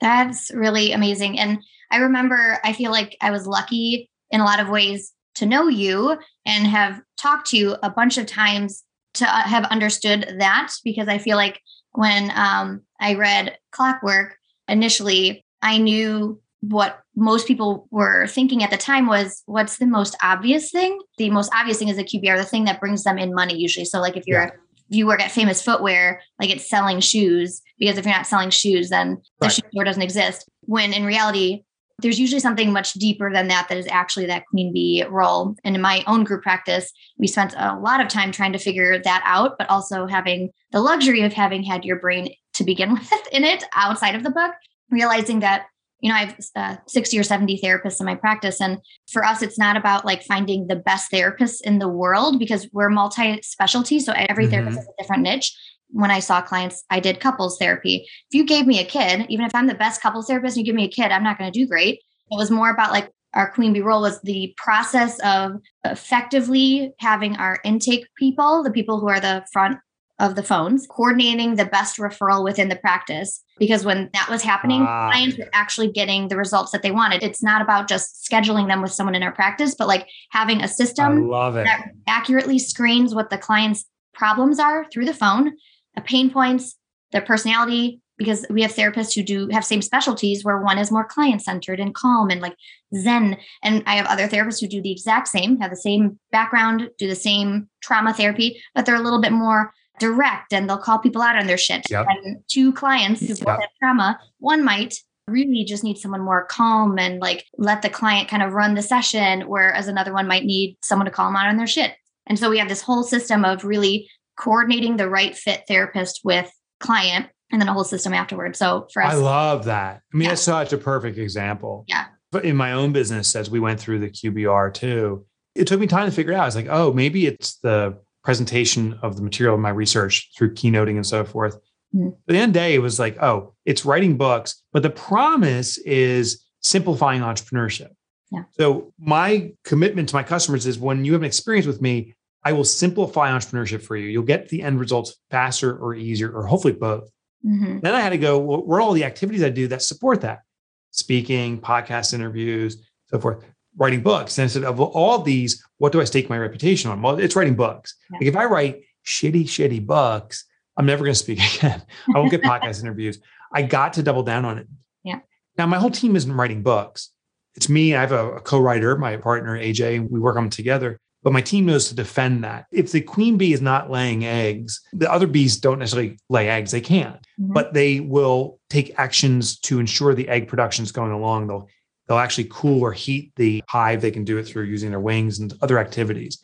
That's 0.00 0.50
really 0.52 0.92
amazing. 0.92 1.38
And 1.38 1.58
I 1.90 1.98
remember, 1.98 2.58
I 2.64 2.72
feel 2.72 2.90
like 2.90 3.16
I 3.20 3.30
was 3.30 3.46
lucky 3.46 4.10
in 4.30 4.40
a 4.40 4.44
lot 4.44 4.60
of 4.60 4.68
ways 4.68 5.12
to 5.36 5.46
know 5.46 5.68
you 5.68 6.18
and 6.44 6.66
have 6.66 7.00
talked 7.16 7.50
to 7.50 7.56
you 7.56 7.76
a 7.82 7.90
bunch 7.90 8.18
of 8.18 8.26
times 8.26 8.82
to 9.14 9.24
uh, 9.24 9.42
have 9.42 9.64
understood 9.64 10.36
that 10.38 10.72
because 10.84 11.08
I 11.08 11.18
feel 11.18 11.36
like 11.36 11.60
when 11.92 12.32
um, 12.34 12.82
I 13.00 13.14
read 13.14 13.58
Clockwork 13.70 14.36
initially, 14.68 15.44
I 15.60 15.78
knew 15.78 16.40
what 16.60 17.00
most 17.16 17.46
people 17.46 17.88
were 17.90 18.26
thinking 18.28 18.62
at 18.62 18.70
the 18.70 18.76
time 18.76 19.06
was 19.06 19.42
what's 19.46 19.78
the 19.78 19.86
most 19.86 20.16
obvious 20.22 20.70
thing? 20.70 20.98
The 21.18 21.30
most 21.30 21.52
obvious 21.54 21.78
thing 21.78 21.88
is 21.88 21.96
the 21.96 22.04
QBR, 22.04 22.36
the 22.36 22.44
thing 22.44 22.64
that 22.64 22.80
brings 22.80 23.02
them 23.04 23.18
in 23.18 23.34
money 23.34 23.56
usually. 23.56 23.84
So, 23.84 24.00
like 24.00 24.16
if 24.16 24.26
you're 24.26 24.42
yeah 24.42 24.50
you 24.94 25.06
work 25.06 25.20
at 25.20 25.30
famous 25.30 25.62
footwear, 25.62 26.20
like 26.38 26.50
it's 26.50 26.68
selling 26.68 27.00
shoes, 27.00 27.62
because 27.78 27.96
if 27.96 28.04
you're 28.04 28.14
not 28.14 28.26
selling 28.26 28.50
shoes, 28.50 28.90
then 28.90 29.20
the 29.40 29.46
right. 29.46 29.52
shoe 29.52 29.62
store 29.70 29.84
doesn't 29.84 30.02
exist. 30.02 30.48
When 30.62 30.92
in 30.92 31.04
reality, 31.04 31.64
there's 32.02 32.20
usually 32.20 32.40
something 32.40 32.72
much 32.72 32.92
deeper 32.94 33.32
than 33.32 33.48
that 33.48 33.68
that 33.68 33.78
is 33.78 33.86
actually 33.88 34.26
that 34.26 34.44
queen 34.46 34.72
bee 34.72 35.04
role. 35.08 35.54
And 35.64 35.74
in 35.74 35.80
my 35.80 36.04
own 36.06 36.24
group 36.24 36.42
practice, 36.42 36.92
we 37.16 37.26
spent 37.26 37.54
a 37.56 37.78
lot 37.78 38.00
of 38.00 38.08
time 38.08 38.32
trying 38.32 38.52
to 38.52 38.58
figure 38.58 38.98
that 38.98 39.22
out, 39.24 39.56
but 39.58 39.70
also 39.70 40.06
having 40.06 40.50
the 40.72 40.80
luxury 40.80 41.22
of 41.22 41.32
having 41.32 41.62
had 41.62 41.84
your 41.84 41.98
brain 41.98 42.34
to 42.54 42.64
begin 42.64 42.92
with 42.94 43.28
in 43.32 43.44
it 43.44 43.64
outside 43.74 44.14
of 44.14 44.22
the 44.22 44.30
book, 44.30 44.52
realizing 44.90 45.40
that 45.40 45.66
you 46.02 46.08
know, 46.08 46.16
I 46.16 46.24
have 46.24 46.38
uh, 46.56 46.76
60 46.88 47.16
or 47.16 47.22
70 47.22 47.60
therapists 47.60 48.00
in 48.00 48.06
my 48.06 48.16
practice. 48.16 48.60
And 48.60 48.78
for 49.10 49.24
us, 49.24 49.40
it's 49.40 49.56
not 49.56 49.76
about 49.76 50.04
like 50.04 50.24
finding 50.24 50.66
the 50.66 50.74
best 50.74 51.12
therapists 51.12 51.60
in 51.62 51.78
the 51.78 51.88
world 51.88 52.40
because 52.40 52.68
we're 52.72 52.90
multi 52.90 53.40
specialty. 53.42 54.00
So 54.00 54.12
every 54.12 54.44
mm-hmm. 54.44 54.50
therapist 54.50 54.78
has 54.78 54.86
a 54.86 55.02
different 55.02 55.22
niche. 55.22 55.56
When 55.92 56.10
I 56.10 56.20
saw 56.20 56.40
clients, 56.40 56.84
I 56.90 57.00
did 57.00 57.20
couples 57.20 57.58
therapy. 57.58 58.06
If 58.30 58.34
you 58.34 58.44
gave 58.44 58.66
me 58.66 58.80
a 58.80 58.84
kid, 58.84 59.26
even 59.28 59.44
if 59.44 59.54
I'm 59.54 59.66
the 59.66 59.74
best 59.74 60.00
couples 60.00 60.26
therapist 60.26 60.56
and 60.56 60.66
you 60.66 60.72
give 60.72 60.76
me 60.76 60.84
a 60.84 60.88
kid, 60.88 61.12
I'm 61.12 61.22
not 61.22 61.38
going 61.38 61.52
to 61.52 61.58
do 61.58 61.66
great. 61.66 62.00
It 62.30 62.36
was 62.36 62.50
more 62.50 62.70
about 62.70 62.92
like 62.92 63.10
our 63.34 63.50
queen 63.50 63.72
bee 63.72 63.80
role 63.80 64.02
was 64.02 64.20
the 64.22 64.54
process 64.56 65.18
of 65.20 65.60
effectively 65.84 66.92
having 66.98 67.36
our 67.36 67.58
intake 67.64 68.06
people, 68.16 68.62
the 68.62 68.70
people 68.70 69.00
who 69.00 69.08
are 69.08 69.20
the 69.20 69.44
front 69.52 69.78
of 70.18 70.36
the 70.36 70.42
phones, 70.42 70.86
coordinating 70.86 71.56
the 71.56 71.64
best 71.64 71.98
referral 71.98 72.44
within 72.44 72.68
the 72.68 72.76
practice. 72.76 73.42
Because 73.58 73.84
when 73.84 74.10
that 74.12 74.28
was 74.30 74.42
happening, 74.42 74.82
ah. 74.82 75.10
clients 75.10 75.38
were 75.38 75.48
actually 75.52 75.90
getting 75.90 76.28
the 76.28 76.36
results 76.36 76.70
that 76.72 76.82
they 76.82 76.90
wanted. 76.90 77.22
It's 77.22 77.42
not 77.42 77.62
about 77.62 77.88
just 77.88 78.28
scheduling 78.30 78.68
them 78.68 78.82
with 78.82 78.92
someone 78.92 79.14
in 79.14 79.22
our 79.22 79.32
practice, 79.32 79.74
but 79.74 79.88
like 79.88 80.06
having 80.30 80.62
a 80.62 80.68
system 80.68 81.28
that 81.28 81.86
accurately 82.06 82.58
screens 82.58 83.14
what 83.14 83.30
the 83.30 83.38
client's 83.38 83.84
problems 84.14 84.58
are 84.58 84.86
through 84.92 85.06
the 85.06 85.14
phone, 85.14 85.52
pain 86.00 86.30
points, 86.30 86.76
their 87.12 87.20
personality, 87.20 88.00
because 88.18 88.46
we 88.50 88.62
have 88.62 88.72
therapists 88.72 89.14
who 89.14 89.22
do 89.22 89.48
have 89.48 89.64
same 89.64 89.82
specialties 89.82 90.44
where 90.44 90.60
one 90.60 90.78
is 90.78 90.90
more 90.90 91.04
client 91.04 91.42
centered 91.42 91.80
and 91.80 91.94
calm 91.94 92.30
and 92.30 92.40
like 92.40 92.54
zen 92.94 93.36
and 93.62 93.82
i 93.86 93.94
have 93.96 94.06
other 94.06 94.28
therapists 94.28 94.60
who 94.60 94.68
do 94.68 94.82
the 94.82 94.92
exact 94.92 95.26
same 95.28 95.58
have 95.58 95.70
the 95.70 95.76
same 95.76 96.18
background 96.30 96.88
do 96.98 97.08
the 97.08 97.14
same 97.16 97.68
trauma 97.82 98.12
therapy 98.12 98.62
but 98.74 98.84
they're 98.86 98.96
a 98.96 99.00
little 99.00 99.20
bit 99.20 99.32
more 99.32 99.72
direct 99.98 100.52
and 100.52 100.68
they'll 100.68 100.78
call 100.78 100.98
people 100.98 101.22
out 101.22 101.36
on 101.36 101.46
their 101.46 101.58
shit 101.58 101.82
Yep. 101.90 102.06
and 102.08 102.36
two 102.48 102.72
clients 102.74 103.20
who 103.20 103.28
both 103.28 103.40
Yep. 103.46 103.60
have 103.60 103.70
trauma 103.80 104.20
one 104.38 104.62
might 104.62 104.94
really 105.26 105.64
just 105.64 105.82
need 105.82 105.96
someone 105.96 106.20
more 106.20 106.44
calm 106.44 106.98
and 106.98 107.18
like 107.18 107.44
let 107.56 107.80
the 107.82 107.88
client 107.88 108.28
kind 108.28 108.42
of 108.42 108.52
run 108.52 108.74
the 108.74 108.82
session 108.82 109.42
whereas 109.42 109.88
another 109.88 110.12
one 110.12 110.28
might 110.28 110.44
need 110.44 110.76
someone 110.82 111.06
to 111.06 111.10
call 111.12 111.26
them 111.26 111.36
out 111.36 111.48
on 111.48 111.56
their 111.56 111.66
shit 111.66 111.92
and 112.26 112.38
so 112.38 112.50
we 112.50 112.58
have 112.58 112.68
this 112.68 112.82
whole 112.82 113.02
system 113.02 113.44
of 113.44 113.64
really 113.64 114.08
coordinating 114.42 114.96
the 114.96 115.08
right 115.08 115.36
fit 115.36 115.62
therapist 115.68 116.20
with 116.24 116.50
client 116.80 117.26
and 117.52 117.60
then 117.60 117.68
a 117.68 117.72
whole 117.72 117.84
system 117.84 118.12
afterwards. 118.12 118.58
So 118.58 118.88
for 118.92 119.02
us, 119.02 119.12
I 119.12 119.16
love 119.16 119.66
that. 119.66 120.00
I 120.12 120.16
mean, 120.16 120.24
Yeah. 120.24 120.28
that's 120.30 120.42
such 120.42 120.72
a 120.72 120.78
perfect 120.78 121.16
example. 121.18 121.84
Yeah. 121.86 122.06
But 122.32 122.44
in 122.44 122.56
my 122.56 122.72
own 122.72 122.92
business, 122.92 123.36
as 123.36 123.50
we 123.50 123.60
went 123.60 123.78
through 123.78 124.00
the 124.00 124.08
QBR 124.10 124.70
too, 124.72 125.26
it 125.54 125.66
took 125.66 125.78
me 125.78 125.86
time 125.86 126.06
to 126.06 126.12
figure 126.14 126.32
it 126.32 126.36
out. 126.36 126.42
I 126.42 126.46
was 126.46 126.56
like, 126.56 126.66
oh, 126.70 126.92
maybe 126.92 127.26
it's 127.26 127.58
the 127.58 127.98
presentation 128.24 128.98
of 129.02 129.16
the 129.16 129.22
material 129.22 129.54
of 129.54 129.60
my 129.60 129.70
research 129.70 130.30
through 130.36 130.54
keynoting 130.54 130.96
and 130.96 131.06
so 131.06 131.24
forth. 131.24 131.56
Mhm. 131.94 132.16
But 132.26 132.32
the 132.32 132.38
end 132.38 132.50
of 132.50 132.54
the 132.54 132.58
day, 132.60 132.74
it 132.74 132.78
was 132.78 132.98
like, 132.98 133.22
oh, 133.22 133.54
it's 133.64 133.84
writing 133.84 134.16
books, 134.16 134.62
but 134.72 134.82
the 134.82 134.90
promise 134.90 135.78
is 135.78 136.42
simplifying 136.62 137.20
entrepreneurship. 137.20 137.90
Yeah. 138.32 138.44
So 138.52 138.92
my 138.98 139.52
commitment 139.64 140.08
to 140.08 140.16
my 140.16 140.22
customers 140.22 140.66
is 140.66 140.78
when 140.78 141.04
you 141.04 141.12
have 141.12 141.22
an 141.22 141.26
experience 141.26 141.66
with 141.66 141.82
me, 141.82 142.14
I 142.44 142.52
will 142.52 142.64
simplify 142.64 143.30
entrepreneurship 143.30 143.82
for 143.82 143.96
you. 143.96 144.08
You'll 144.08 144.24
get 144.24 144.48
the 144.48 144.62
end 144.62 144.80
results 144.80 145.16
faster 145.30 145.76
or 145.76 145.94
easier, 145.94 146.30
or 146.32 146.46
hopefully 146.46 146.74
both. 146.74 147.08
Mhm. 147.46 147.80
Then 147.82 147.94
I 147.94 148.00
had 148.00 148.10
to 148.10 148.18
go, 148.18 148.38
well, 148.38 148.64
what 148.64 148.76
are 148.76 148.80
all 148.80 148.92
the 148.92 149.04
activities 149.04 149.42
I 149.42 149.48
do 149.48 149.68
that 149.68 149.82
support 149.82 150.20
that? 150.22 150.42
Speaking, 150.90 151.60
podcast 151.60 152.14
interviews, 152.14 152.84
so 153.06 153.18
forth, 153.18 153.44
writing 153.76 154.02
books. 154.02 154.38
And 154.38 154.44
I 154.44 154.48
said, 154.48 154.64
of 154.64 154.80
all 154.80 155.18
these, 155.18 155.64
what 155.78 155.92
do 155.92 156.00
I 156.00 156.04
stake 156.04 156.28
my 156.28 156.38
reputation 156.38 156.90
on? 156.90 157.00
Well, 157.02 157.18
it's 157.18 157.36
writing 157.36 157.54
books. 157.54 157.94
Yeah. 158.10 158.18
Like 158.18 158.26
if 158.28 158.36
I 158.36 158.44
write 158.44 158.82
shitty, 159.06 159.44
shitty 159.44 159.84
books, 159.86 160.44
I'm 160.76 160.86
never 160.86 161.04
going 161.04 161.14
to 161.14 161.18
speak 161.18 161.38
again. 161.58 161.82
I 162.14 162.18
won't 162.18 162.30
get 162.30 162.42
podcast 162.42 162.80
interviews. 162.82 163.18
I 163.52 163.62
got 163.62 163.94
to 163.94 164.02
double 164.02 164.22
down 164.22 164.44
on 164.44 164.58
it. 164.58 164.66
Yeah. 165.04 165.20
Now, 165.58 165.66
my 165.66 165.78
whole 165.78 165.90
team 165.90 166.16
isn't 166.16 166.32
writing 166.32 166.62
books. 166.62 167.10
It's 167.54 167.68
me. 167.68 167.94
I 167.94 168.00
have 168.00 168.12
a, 168.12 168.32
a 168.36 168.40
co-writer, 168.40 168.96
my 168.96 169.16
partner, 169.18 169.58
AJ, 169.58 169.96
and 169.96 170.10
we 170.10 170.18
work 170.20 170.36
on 170.36 170.44
them 170.44 170.50
together. 170.50 170.98
But 171.22 171.32
my 171.32 171.40
team 171.40 171.66
knows 171.66 171.88
to 171.88 171.94
defend 171.94 172.42
that. 172.44 172.66
If 172.72 172.90
the 172.90 173.00
queen 173.00 173.36
bee 173.36 173.52
is 173.52 173.60
not 173.60 173.90
laying 173.90 174.24
eggs, 174.24 174.80
the 174.92 175.10
other 175.10 175.26
bees 175.28 175.56
don't 175.56 175.78
necessarily 175.78 176.18
lay 176.28 176.48
eggs. 176.48 176.70
They 176.72 176.80
can 176.80 177.18
Mhm. 177.40 177.54
but 177.54 177.72
they 177.74 178.00
will 178.00 178.58
take 178.70 178.92
actions 178.98 179.58
to 179.60 179.78
ensure 179.78 180.14
the 180.14 180.28
egg 180.28 180.48
production 180.48 180.82
is 180.84 180.92
going 180.92 181.12
along. 181.12 181.46
They'll 181.46 181.68
they'll 182.08 182.18
actually 182.18 182.48
cool 182.50 182.82
or 182.82 182.92
heat 182.92 183.32
the 183.36 183.62
hive. 183.68 184.00
They 184.02 184.10
can 184.10 184.24
do 184.24 184.36
it 184.38 184.42
through 184.44 184.64
using 184.64 184.90
their 184.90 185.00
wings 185.00 185.38
and 185.38 185.52
other 185.62 185.78
activities. 185.78 186.42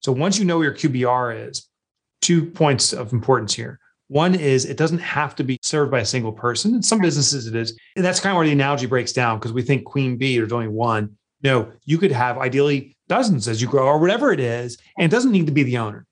So 0.00 0.12
once 0.12 0.38
you 0.38 0.44
know 0.44 0.58
where 0.58 0.66
your 0.66 0.74
QBR 0.74 1.48
is, 1.48 1.66
two 2.20 2.44
points 2.44 2.92
of 2.92 3.12
importance 3.12 3.54
here. 3.54 3.80
One 4.08 4.34
is 4.34 4.64
it 4.64 4.76
doesn't 4.76 5.00
have 5.00 5.34
to 5.36 5.44
be 5.44 5.58
served 5.62 5.90
by 5.90 6.00
a 6.00 6.04
single 6.04 6.32
person. 6.32 6.74
In 6.74 6.82
some 6.82 7.00
businesses 7.00 7.46
it 7.46 7.54
is. 7.56 7.76
And 7.96 8.04
that's 8.04 8.20
kind 8.20 8.32
of 8.32 8.36
where 8.36 8.46
the 8.46 8.52
analogy 8.52 8.86
breaks 8.86 9.12
down 9.12 9.38
because 9.38 9.52
we 9.52 9.62
think 9.62 9.84
queen 9.84 10.16
bee, 10.18 10.36
there's 10.38 10.52
only 10.52 10.68
one. 10.68 11.17
No, 11.42 11.72
you 11.84 11.98
could 11.98 12.12
have 12.12 12.38
ideally 12.38 12.96
dozens 13.08 13.48
as 13.48 13.62
you 13.62 13.68
grow 13.68 13.86
or 13.86 13.98
whatever 13.98 14.32
it 14.32 14.40
is. 14.40 14.78
And 14.96 15.04
it 15.04 15.14
doesn't 15.14 15.32
need 15.32 15.46
to 15.46 15.52
be 15.52 15.62
the 15.62 15.78
owner. 15.78 16.06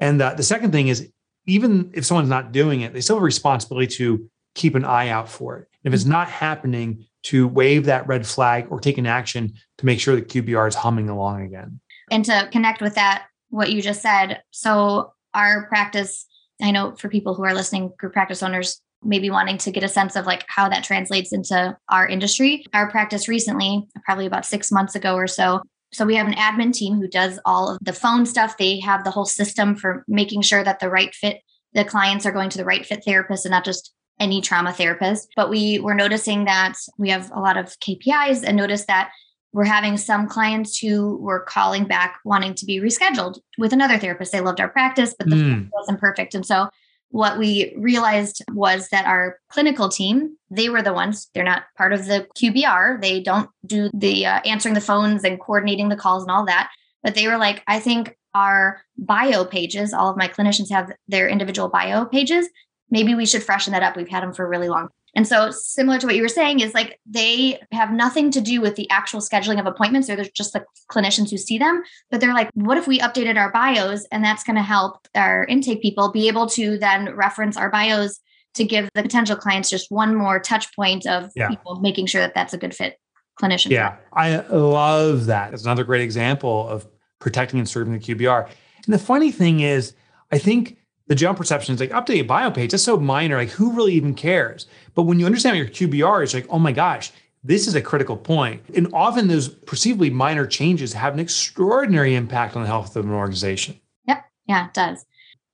And 0.00 0.20
uh, 0.20 0.34
the 0.34 0.42
second 0.42 0.72
thing 0.72 0.88
is 0.88 1.10
even 1.46 1.90
if 1.94 2.04
someone's 2.04 2.28
not 2.28 2.52
doing 2.52 2.82
it, 2.82 2.92
they 2.92 3.00
still 3.00 3.16
have 3.16 3.22
a 3.22 3.24
responsibility 3.24 3.86
to 3.96 4.28
keep 4.54 4.74
an 4.74 4.84
eye 4.84 5.08
out 5.08 5.28
for 5.28 5.58
it. 5.58 5.68
If 5.84 5.94
it's 5.94 6.04
not 6.04 6.28
happening, 6.28 7.06
to 7.24 7.48
wave 7.48 7.84
that 7.86 8.06
red 8.06 8.26
flag 8.26 8.66
or 8.70 8.80
take 8.80 8.98
an 8.98 9.06
action 9.06 9.52
to 9.78 9.86
make 9.86 10.00
sure 10.00 10.14
the 10.14 10.22
QBR 10.22 10.68
is 10.68 10.74
humming 10.74 11.08
along 11.08 11.42
again. 11.42 11.80
and 12.10 12.24
to 12.24 12.48
connect 12.50 12.80
with 12.80 12.94
that, 12.94 13.26
what 13.50 13.70
you 13.70 13.82
just 13.82 14.00
said. 14.00 14.42
So 14.50 15.12
our 15.34 15.66
practice, 15.66 16.26
I 16.62 16.70
know 16.70 16.94
for 16.96 17.08
people 17.08 17.34
who 17.34 17.44
are 17.44 17.54
listening, 17.54 17.92
group 17.98 18.14
practice 18.14 18.42
owners, 18.42 18.80
maybe 19.02 19.30
wanting 19.30 19.58
to 19.58 19.70
get 19.70 19.84
a 19.84 19.88
sense 19.88 20.16
of 20.16 20.26
like 20.26 20.44
how 20.48 20.68
that 20.68 20.84
translates 20.84 21.32
into 21.32 21.76
our 21.88 22.06
industry. 22.06 22.64
Our 22.74 22.90
practice 22.90 23.28
recently, 23.28 23.86
probably 24.04 24.26
about 24.26 24.46
six 24.46 24.72
months 24.72 24.94
ago 24.94 25.14
or 25.14 25.26
so. 25.26 25.62
So 25.92 26.04
we 26.04 26.16
have 26.16 26.26
an 26.26 26.34
admin 26.34 26.72
team 26.72 26.96
who 26.96 27.08
does 27.08 27.38
all 27.44 27.70
of 27.70 27.78
the 27.80 27.92
phone 27.92 28.26
stuff. 28.26 28.58
They 28.58 28.80
have 28.80 29.04
the 29.04 29.10
whole 29.10 29.24
system 29.24 29.74
for 29.76 30.04
making 30.08 30.42
sure 30.42 30.62
that 30.62 30.80
the 30.80 30.90
right 30.90 31.14
fit, 31.14 31.40
the 31.72 31.84
clients 31.84 32.26
are 32.26 32.32
going 32.32 32.50
to 32.50 32.58
the 32.58 32.64
right 32.64 32.84
fit 32.84 33.04
therapist 33.04 33.46
and 33.46 33.52
not 33.52 33.64
just 33.64 33.94
any 34.20 34.40
trauma 34.40 34.72
therapist. 34.72 35.28
But 35.36 35.48
we 35.48 35.78
were 35.78 35.94
noticing 35.94 36.44
that 36.44 36.74
we 36.98 37.08
have 37.10 37.30
a 37.30 37.40
lot 37.40 37.56
of 37.56 37.78
KPIs 37.80 38.42
and 38.44 38.56
noticed 38.56 38.88
that 38.88 39.10
we're 39.52 39.64
having 39.64 39.96
some 39.96 40.28
clients 40.28 40.78
who 40.78 41.16
were 41.16 41.40
calling 41.40 41.84
back 41.84 42.18
wanting 42.24 42.54
to 42.54 42.66
be 42.66 42.80
rescheduled 42.80 43.38
with 43.56 43.72
another 43.72 43.96
therapist. 43.96 44.32
They 44.32 44.40
loved 44.40 44.60
our 44.60 44.68
practice, 44.68 45.14
but 45.18 45.30
the 45.30 45.36
Mm. 45.36 45.70
wasn't 45.72 46.00
perfect. 46.00 46.34
And 46.34 46.44
so 46.44 46.68
what 47.10 47.38
we 47.38 47.74
realized 47.76 48.42
was 48.52 48.88
that 48.90 49.06
our 49.06 49.38
clinical 49.48 49.88
team, 49.88 50.36
they 50.50 50.68
were 50.68 50.82
the 50.82 50.92
ones, 50.92 51.30
they're 51.34 51.44
not 51.44 51.64
part 51.76 51.92
of 51.92 52.06
the 52.06 52.26
QBR. 52.36 53.00
They 53.00 53.20
don't 53.20 53.48
do 53.64 53.90
the 53.94 54.26
uh, 54.26 54.40
answering 54.44 54.74
the 54.74 54.80
phones 54.80 55.24
and 55.24 55.40
coordinating 55.40 55.88
the 55.88 55.96
calls 55.96 56.22
and 56.22 56.30
all 56.30 56.44
that. 56.46 56.70
But 57.02 57.14
they 57.14 57.26
were 57.26 57.38
like, 57.38 57.62
I 57.66 57.80
think 57.80 58.16
our 58.34 58.82
bio 58.98 59.44
pages, 59.44 59.92
all 59.92 60.10
of 60.10 60.16
my 60.16 60.28
clinicians 60.28 60.70
have 60.70 60.92
their 61.06 61.28
individual 61.28 61.68
bio 61.68 62.04
pages. 62.04 62.48
Maybe 62.90 63.14
we 63.14 63.26
should 63.26 63.42
freshen 63.42 63.72
that 63.72 63.82
up. 63.82 63.96
We've 63.96 64.08
had 64.08 64.22
them 64.22 64.34
for 64.34 64.46
really 64.46 64.68
long. 64.68 64.88
And 65.18 65.26
so, 65.26 65.50
similar 65.50 65.98
to 65.98 66.06
what 66.06 66.14
you 66.14 66.22
were 66.22 66.28
saying, 66.28 66.60
is 66.60 66.74
like 66.74 67.00
they 67.04 67.58
have 67.72 67.90
nothing 67.90 68.30
to 68.30 68.40
do 68.40 68.60
with 68.60 68.76
the 68.76 68.88
actual 68.88 69.18
scheduling 69.18 69.58
of 69.58 69.66
appointments, 69.66 70.08
or 70.08 70.14
there's 70.14 70.30
just 70.30 70.52
the 70.52 70.64
clinicians 70.92 71.28
who 71.28 71.36
see 71.36 71.58
them. 71.58 71.82
But 72.08 72.20
they're 72.20 72.32
like, 72.34 72.50
what 72.54 72.78
if 72.78 72.86
we 72.86 73.00
updated 73.00 73.36
our 73.36 73.50
bios? 73.50 74.06
And 74.12 74.22
that's 74.22 74.44
going 74.44 74.54
to 74.54 74.62
help 74.62 75.08
our 75.16 75.44
intake 75.46 75.82
people 75.82 76.12
be 76.12 76.28
able 76.28 76.46
to 76.50 76.78
then 76.78 77.16
reference 77.16 77.56
our 77.56 77.68
bios 77.68 78.20
to 78.54 78.62
give 78.62 78.88
the 78.94 79.02
potential 79.02 79.34
clients 79.34 79.68
just 79.68 79.90
one 79.90 80.14
more 80.14 80.38
touch 80.38 80.72
point 80.76 81.04
of 81.04 81.32
Yeah. 81.34 81.48
people 81.48 81.80
making 81.80 82.06
sure 82.06 82.20
that 82.20 82.36
that's 82.36 82.54
a 82.54 82.56
good 82.56 82.72
fit 82.72 83.00
clinician. 83.42 83.70
Yeah, 83.70 83.96
I 84.12 84.36
love 84.36 85.26
that. 85.26 85.52
It's 85.52 85.64
another 85.64 85.82
great 85.82 86.02
example 86.02 86.68
of 86.68 86.86
protecting 87.18 87.58
and 87.58 87.68
serving 87.68 87.92
the 87.92 87.98
QBR. 87.98 88.48
And 88.84 88.94
the 88.94 89.00
funny 89.00 89.32
thing 89.32 89.58
is, 89.58 89.94
I 90.30 90.38
think 90.38 90.76
the 91.08 91.14
general 91.14 91.36
perception 91.36 91.74
is 91.74 91.80
like 91.80 91.90
update 91.90 92.20
a 92.20 92.22
bio 92.22 92.50
page. 92.50 92.70
That's 92.70 92.82
so 92.82 92.98
minor. 92.98 93.36
Like 93.36 93.50
who 93.50 93.72
really 93.72 93.94
even 93.94 94.14
cares? 94.14 94.66
But 94.94 95.02
when 95.02 95.18
you 95.18 95.26
understand 95.26 95.56
what 95.58 95.78
your 95.78 95.88
QBR 95.88 96.22
is, 96.24 96.34
like, 96.34 96.46
oh 96.50 96.58
my 96.58 96.72
gosh, 96.72 97.10
this 97.42 97.66
is 97.66 97.74
a 97.74 97.80
critical 97.82 98.16
point. 98.16 98.62
And 98.74 98.88
often 98.92 99.28
those 99.28 99.48
perceivably 99.48 100.10
minor 100.10 100.46
changes 100.46 100.92
have 100.92 101.14
an 101.14 101.20
extraordinary 101.20 102.14
impact 102.14 102.56
on 102.56 102.62
the 102.62 102.68
health 102.68 102.94
of 102.96 103.04
an 103.06 103.12
organization. 103.12 103.80
Yep. 104.06 104.24
Yeah, 104.46 104.66
it 104.66 104.74
does. 104.74 105.04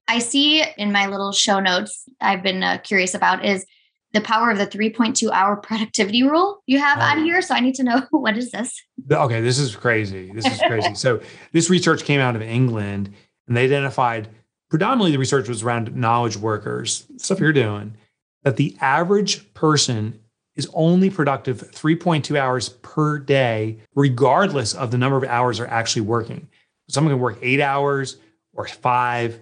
I 0.08 0.18
see 0.18 0.62
in 0.76 0.92
my 0.92 1.06
little 1.06 1.32
show 1.32 1.60
notes, 1.60 2.04
I've 2.20 2.42
been 2.42 2.62
uh, 2.62 2.78
curious 2.82 3.14
about 3.14 3.44
is 3.44 3.64
the 4.12 4.20
power 4.20 4.50
of 4.50 4.58
the 4.58 4.66
3.2 4.66 5.30
hour 5.30 5.56
productivity 5.56 6.22
rule 6.22 6.62
you 6.66 6.78
have 6.78 6.98
Oh. 6.98 7.02
on 7.02 7.24
here. 7.24 7.42
So 7.42 7.54
I 7.54 7.60
need 7.60 7.74
to 7.76 7.82
know 7.84 8.02
what 8.10 8.36
is 8.36 8.50
this? 8.50 8.72
Okay, 9.10 9.40
this 9.40 9.58
is 9.58 9.76
crazy. 9.76 10.32
This 10.32 10.46
is 10.46 10.58
crazy. 10.66 10.94
so 10.96 11.20
this 11.52 11.70
research 11.70 12.04
came 12.04 12.20
out 12.20 12.34
of 12.36 12.42
England, 12.42 13.12
and 13.46 13.56
they 13.56 13.64
identified 13.64 14.28
predominantly 14.74 15.12
the 15.12 15.18
research 15.18 15.48
was 15.48 15.62
around 15.62 15.94
knowledge 15.94 16.36
workers, 16.36 17.06
stuff 17.16 17.38
you're 17.38 17.52
doing, 17.52 17.94
that 18.42 18.56
the 18.56 18.76
average 18.80 19.54
person 19.54 20.18
is 20.56 20.68
only 20.74 21.08
productive 21.08 21.70
3.2 21.70 22.36
hours 22.36 22.70
per 22.70 23.16
day, 23.20 23.78
regardless 23.94 24.74
of 24.74 24.90
the 24.90 24.98
number 24.98 25.16
of 25.16 25.22
hours 25.22 25.58
they're 25.58 25.70
actually 25.70 26.02
working. 26.02 26.48
Someone 26.88 27.14
can 27.14 27.20
work 27.20 27.38
eight 27.40 27.60
hours 27.60 28.16
or 28.52 28.66
five, 28.66 29.38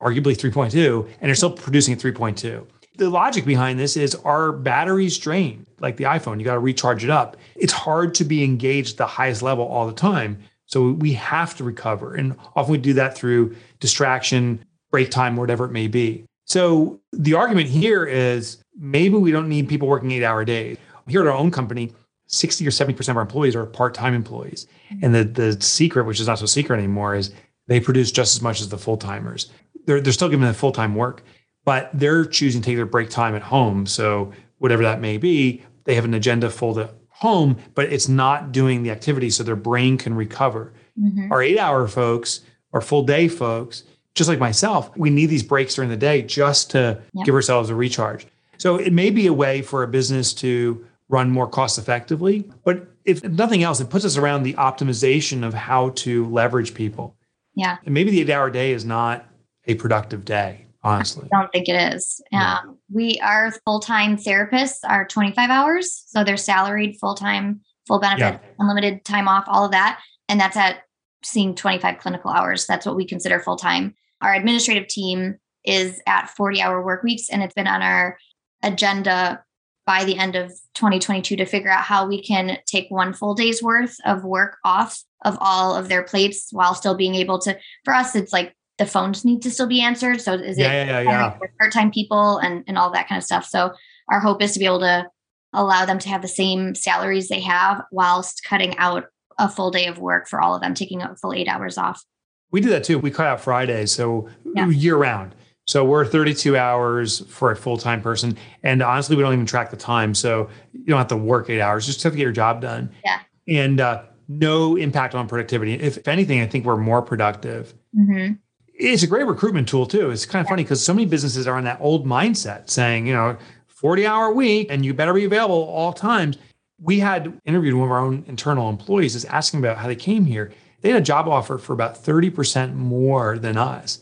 arguably 0.00 0.36
3.2, 0.36 1.04
and 1.04 1.22
they're 1.22 1.34
still 1.34 1.50
producing 1.50 1.92
at 1.92 1.98
3.2. 1.98 2.64
The 2.96 3.10
logic 3.10 3.44
behind 3.44 3.80
this 3.80 3.96
is 3.96 4.14
our 4.14 4.52
batteries 4.52 5.18
drain, 5.18 5.66
like 5.80 5.96
the 5.96 6.04
iPhone, 6.04 6.38
you 6.38 6.44
got 6.44 6.54
to 6.54 6.60
recharge 6.60 7.02
it 7.02 7.10
up. 7.10 7.36
It's 7.56 7.72
hard 7.72 8.14
to 8.14 8.24
be 8.24 8.44
engaged 8.44 8.92
at 8.92 8.98
the 8.98 9.06
highest 9.06 9.42
level 9.42 9.66
all 9.66 9.88
the 9.88 9.92
time. 9.92 10.38
So 10.66 10.92
we 10.92 11.12
have 11.14 11.56
to 11.56 11.64
recover. 11.64 12.14
And 12.14 12.36
often 12.54 12.72
we 12.72 12.78
do 12.78 12.92
that 12.94 13.16
through 13.16 13.56
distraction, 13.78 14.64
break 14.90 15.10
time, 15.10 15.36
whatever 15.36 15.64
it 15.64 15.72
may 15.72 15.88
be. 15.88 16.24
So 16.44 17.00
the 17.12 17.34
argument 17.34 17.68
here 17.68 18.04
is 18.04 18.58
maybe 18.78 19.16
we 19.16 19.32
don't 19.32 19.48
need 19.48 19.68
people 19.68 19.88
working 19.88 20.10
eight 20.12 20.24
hour 20.24 20.44
days. 20.44 20.78
Here 21.08 21.20
at 21.20 21.26
our 21.26 21.32
own 21.36 21.50
company, 21.50 21.92
60 22.28 22.66
or 22.66 22.70
70% 22.70 23.08
of 23.08 23.16
our 23.16 23.22
employees 23.22 23.54
are 23.54 23.66
part 23.66 23.94
time 23.94 24.14
employees. 24.14 24.66
And 25.02 25.14
the, 25.14 25.24
the 25.24 25.60
secret, 25.60 26.04
which 26.04 26.20
is 26.20 26.26
not 26.26 26.38
so 26.38 26.46
secret 26.46 26.78
anymore, 26.78 27.14
is 27.14 27.32
they 27.68 27.80
produce 27.80 28.12
just 28.12 28.36
as 28.36 28.42
much 28.42 28.60
as 28.60 28.68
the 28.68 28.78
full 28.78 28.96
timers. 28.96 29.50
They're, 29.86 30.00
they're 30.00 30.12
still 30.12 30.28
giving 30.28 30.46
the 30.46 30.54
full 30.54 30.72
time 30.72 30.94
work, 30.94 31.22
but 31.64 31.90
they're 31.92 32.24
choosing 32.24 32.62
to 32.62 32.66
take 32.66 32.76
their 32.76 32.86
break 32.86 33.10
time 33.10 33.34
at 33.34 33.42
home. 33.42 33.86
So 33.86 34.32
whatever 34.58 34.82
that 34.82 35.00
may 35.00 35.18
be, 35.18 35.62
they 35.84 35.94
have 35.94 36.04
an 36.04 36.14
agenda 36.14 36.50
full 36.50 36.78
at 36.80 36.92
home, 37.08 37.56
but 37.74 37.92
it's 37.92 38.08
not 38.08 38.52
doing 38.52 38.82
the 38.82 38.90
activity 38.90 39.30
so 39.30 39.42
their 39.42 39.56
brain 39.56 39.96
can 39.96 40.14
recover. 40.14 40.72
Mhm. 41.00 41.30
Our 41.30 41.42
eight 41.42 41.58
hour 41.58 41.86
folks, 41.88 42.40
our 42.72 42.80
full 42.80 43.02
day 43.04 43.28
folks, 43.28 43.84
just 44.16 44.28
like 44.28 44.38
myself, 44.40 44.90
we 44.96 45.10
need 45.10 45.26
these 45.26 45.42
breaks 45.42 45.74
during 45.74 45.90
the 45.90 45.96
day 45.96 46.22
just 46.22 46.70
to 46.70 47.00
Yep. 47.12 47.26
give 47.26 47.34
ourselves 47.34 47.70
a 47.70 47.74
recharge. 47.74 48.26
So 48.56 48.76
it 48.76 48.92
may 48.92 49.10
be 49.10 49.26
a 49.26 49.32
way 49.32 49.60
for 49.62 49.82
a 49.82 49.88
business 49.88 50.32
to 50.34 50.84
run 51.08 51.30
more 51.30 51.46
cost 51.46 51.78
effectively, 51.78 52.50
but 52.64 52.88
if 53.04 53.22
nothing 53.22 53.62
else, 53.62 53.78
it 53.78 53.90
puts 53.90 54.04
us 54.04 54.16
around 54.16 54.42
the 54.42 54.54
optimization 54.54 55.46
of 55.46 55.54
how 55.54 55.90
to 55.90 56.26
leverage 56.30 56.74
people. 56.74 57.14
Yeah. 57.54 57.76
And 57.84 57.94
maybe 57.94 58.10
the 58.10 58.22
eight 58.22 58.30
hour 58.30 58.50
day 58.50 58.72
is 58.72 58.84
not 58.84 59.26
a 59.66 59.74
productive 59.74 60.24
day, 60.24 60.66
honestly. 60.82 61.28
I 61.32 61.38
don't 61.40 61.52
think 61.52 61.68
it 61.68 61.94
is. 61.94 62.20
Yeah. 62.32 62.58
Um, 62.64 62.78
we 62.90 63.20
are 63.22 63.52
full 63.66 63.80
time 63.80 64.16
therapists 64.16 64.78
are 64.88 65.06
25 65.06 65.50
hours. 65.50 66.04
So 66.06 66.24
they're 66.24 66.36
salaried 66.38 66.96
full 66.98 67.14
time, 67.14 67.60
full 67.86 68.00
benefit, 68.00 68.40
unlimited 68.58 69.04
time 69.04 69.28
off, 69.28 69.44
all 69.46 69.64
of 69.66 69.72
that. 69.72 70.00
And 70.28 70.40
that's 70.40 70.56
at 70.56 70.78
seeing 71.22 71.54
25 71.54 71.98
clinical 71.98 72.30
hours. 72.30 72.66
That's 72.66 72.86
what 72.86 72.96
we 72.96 73.04
consider 73.06 73.40
full 73.40 73.56
time. 73.56 73.94
Our 74.22 74.34
administrative 74.34 74.88
team 74.88 75.36
is 75.64 76.00
at 76.06 76.30
40 76.30 76.60
hour 76.62 76.84
work 76.84 77.02
weeks, 77.02 77.28
and 77.28 77.42
it's 77.42 77.54
been 77.54 77.66
on 77.66 77.82
our 77.82 78.18
agenda 78.62 79.42
by 79.86 80.04
the 80.04 80.16
end 80.16 80.34
of 80.34 80.50
2022 80.74 81.36
to 81.36 81.46
figure 81.46 81.70
out 81.70 81.84
how 81.84 82.06
we 82.06 82.20
can 82.20 82.58
take 82.66 82.90
one 82.90 83.12
full 83.12 83.34
day's 83.34 83.62
worth 83.62 83.96
of 84.04 84.24
work 84.24 84.58
off 84.64 85.00
of 85.24 85.38
all 85.40 85.76
of 85.76 85.88
their 85.88 86.02
plates 86.02 86.48
while 86.50 86.74
still 86.74 86.96
being 86.96 87.14
able 87.14 87.38
to 87.38 87.56
for 87.84 87.94
us 87.94 88.14
it's 88.16 88.32
like 88.32 88.52
the 88.78 88.86
phones 88.86 89.24
need 89.24 89.42
to 89.42 89.50
still 89.50 89.66
be 89.66 89.80
answered. 89.80 90.20
So 90.20 90.34
is 90.34 90.58
Yeah, 90.58 90.82
it 90.82 90.86
yeah, 90.88 91.00
yeah, 91.00 91.38
part-time 91.58 91.90
people 91.90 92.38
and 92.38 92.64
and 92.66 92.76
all 92.76 92.90
that 92.92 93.08
kind 93.08 93.18
of 93.18 93.24
stuff. 93.24 93.46
So 93.46 93.72
our 94.10 94.20
hope 94.20 94.42
is 94.42 94.52
to 94.52 94.58
be 94.58 94.66
able 94.66 94.80
to 94.80 95.06
allow 95.52 95.86
them 95.86 95.98
to 96.00 96.08
have 96.08 96.22
the 96.22 96.28
same 96.28 96.74
salaries 96.74 97.28
they 97.28 97.40
have 97.40 97.82
whilst 97.90 98.44
cutting 98.44 98.76
out 98.76 99.04
a 99.38 99.48
full 99.48 99.70
day 99.70 99.86
of 99.86 99.98
work 99.98 100.28
for 100.28 100.40
all 100.40 100.54
of 100.54 100.60
them 100.60 100.74
taking 100.74 101.02
a 101.02 101.16
full 101.16 101.32
eight 101.32 101.48
hours 101.48 101.78
off 101.78 102.04
We 102.52 102.60
do 102.60 102.68
that 102.70 102.84
too. 102.84 102.98
We 102.98 103.10
cut 103.10 103.26
out 103.26 103.40
Fridays, 103.40 103.92
so 103.92 104.28
Yeah. 104.54 104.68
year 104.68 104.96
round. 104.96 105.34
So 105.66 105.84
we're 105.84 106.04
32 106.04 106.56
hours 106.56 107.20
for 107.28 107.50
a 107.50 107.56
full 107.56 107.76
time 107.76 108.00
person. 108.00 108.36
And 108.62 108.82
honestly, 108.82 109.16
we 109.16 109.22
don't 109.22 109.32
even 109.32 109.46
track 109.46 109.70
the 109.70 109.76
time. 109.76 110.14
So 110.14 110.48
you 110.72 110.84
don't 110.86 110.98
have 110.98 111.08
to 111.08 111.16
work 111.16 111.50
eight 111.50 111.60
hours, 111.60 111.86
just 111.86 112.02
have 112.04 112.12
to 112.12 112.16
get 112.16 112.22
your 112.22 112.32
job 112.32 112.60
done. 112.60 112.90
Yeah. 113.04 113.18
And 113.48 113.80
uh, 113.80 114.02
no 114.28 114.76
impact 114.76 115.14
on 115.14 115.26
productivity. 115.28 115.74
If, 115.74 115.98
if 115.98 116.08
anything, 116.08 116.40
I 116.40 116.46
think 116.46 116.64
we're 116.64 116.76
more 116.76 117.02
productive. 117.02 117.74
mm-hmm. 117.96 118.34
It's 118.78 119.02
a 119.02 119.06
great 119.06 119.26
recruitment 119.26 119.66
tool 119.68 119.86
too. 119.86 120.10
It's 120.10 120.26
kind 120.26 120.44
of 120.44 120.48
funny 120.50 120.62
because 120.62 120.84
so 120.84 120.92
many 120.92 121.06
businesses 121.06 121.46
are 121.46 121.56
on 121.56 121.64
that 121.64 121.78
old 121.80 122.04
mindset 122.06 122.68
saying, 122.68 123.06
you 123.06 123.14
know, 123.14 123.38
40 123.68 124.06
hour 124.06 124.32
week 124.32 124.66
and 124.70 124.84
you 124.84 124.92
better 124.92 125.14
be 125.14 125.24
available 125.24 125.62
all 125.64 125.94
times. 125.94 126.36
We 126.78 126.98
had 127.00 127.40
interviewed 127.46 127.74
one 127.74 127.86
of 127.88 127.92
our 127.92 128.00
own 128.00 128.24
internal 128.28 128.68
employees 128.68 129.14
is 129.14 129.24
asking 129.24 129.60
about 129.60 129.78
how 129.78 129.86
they 129.86 129.96
came 129.96 130.26
here. 130.26 130.52
They 130.80 130.90
had 130.90 131.00
a 131.00 131.04
job 131.04 131.28
offer 131.28 131.58
for 131.58 131.72
about 131.72 132.02
30% 132.02 132.74
more 132.74 133.38
than 133.38 133.56
us. 133.56 134.00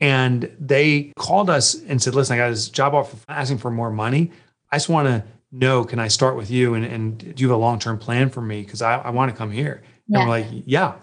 And 0.00 0.50
they 0.58 1.12
called 1.16 1.50
us 1.50 1.74
and 1.74 2.00
said, 2.00 2.14
listen, 2.14 2.34
I 2.34 2.38
got 2.38 2.50
this 2.50 2.68
job 2.68 2.94
offer 2.94 3.16
asking 3.28 3.58
for 3.58 3.70
more 3.70 3.90
money. 3.90 4.30
I 4.72 4.76
just 4.76 4.88
want 4.88 5.08
to 5.08 5.24
know, 5.52 5.84
can 5.84 5.98
I 5.98 6.08
start 6.08 6.36
with 6.36 6.50
you? 6.50 6.74
And, 6.74 6.84
and 6.84 7.18
do 7.18 7.42
you 7.42 7.48
have 7.48 7.56
a 7.56 7.60
long-term 7.60 7.98
plan 7.98 8.30
for 8.30 8.40
me? 8.40 8.62
Because 8.62 8.82
I, 8.82 8.96
I 8.96 9.10
want 9.10 9.30
to 9.30 9.36
come 9.36 9.50
here. 9.50 9.82
And 10.08 10.24
we're 10.24 10.30
like, 10.30 10.46
yeah, 10.64 10.94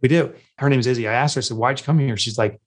we 0.00 0.08
do. 0.08 0.34
Her 0.58 0.68
name 0.68 0.80
is 0.80 0.86
Izzy. 0.86 1.06
I 1.06 1.12
asked 1.12 1.34
her, 1.34 1.40
I 1.40 1.42
said, 1.42 1.56
why'd 1.56 1.78
you 1.78 1.84
come 1.84 1.98
here? 1.98 2.16
She's 2.16 2.38
like, 2.38 2.60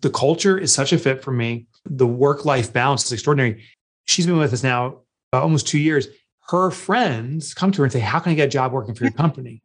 the 0.00 0.10
culture 0.10 0.58
is 0.58 0.72
such 0.72 0.92
a 0.92 0.98
fit 0.98 1.22
for 1.22 1.32
me. 1.32 1.66
The 1.84 2.06
work-life 2.06 2.72
balance 2.72 3.04
is 3.06 3.12
extraordinary. 3.12 3.64
She's 4.04 4.26
been 4.26 4.38
with 4.38 4.52
us 4.52 4.62
now 4.62 4.98
uh, 5.32 5.40
almost 5.42 5.66
two 5.66 5.78
years. 5.78 6.08
Her 6.48 6.70
friends 6.70 7.54
come 7.54 7.72
to 7.72 7.78
her 7.78 7.84
and 7.84 7.92
say, 7.92 8.00
how 8.00 8.20
can 8.20 8.32
I 8.32 8.34
get 8.34 8.48
a 8.48 8.50
job 8.50 8.72
working 8.72 8.94
for 8.94 9.04
your 9.04 9.12
company? 9.12 9.62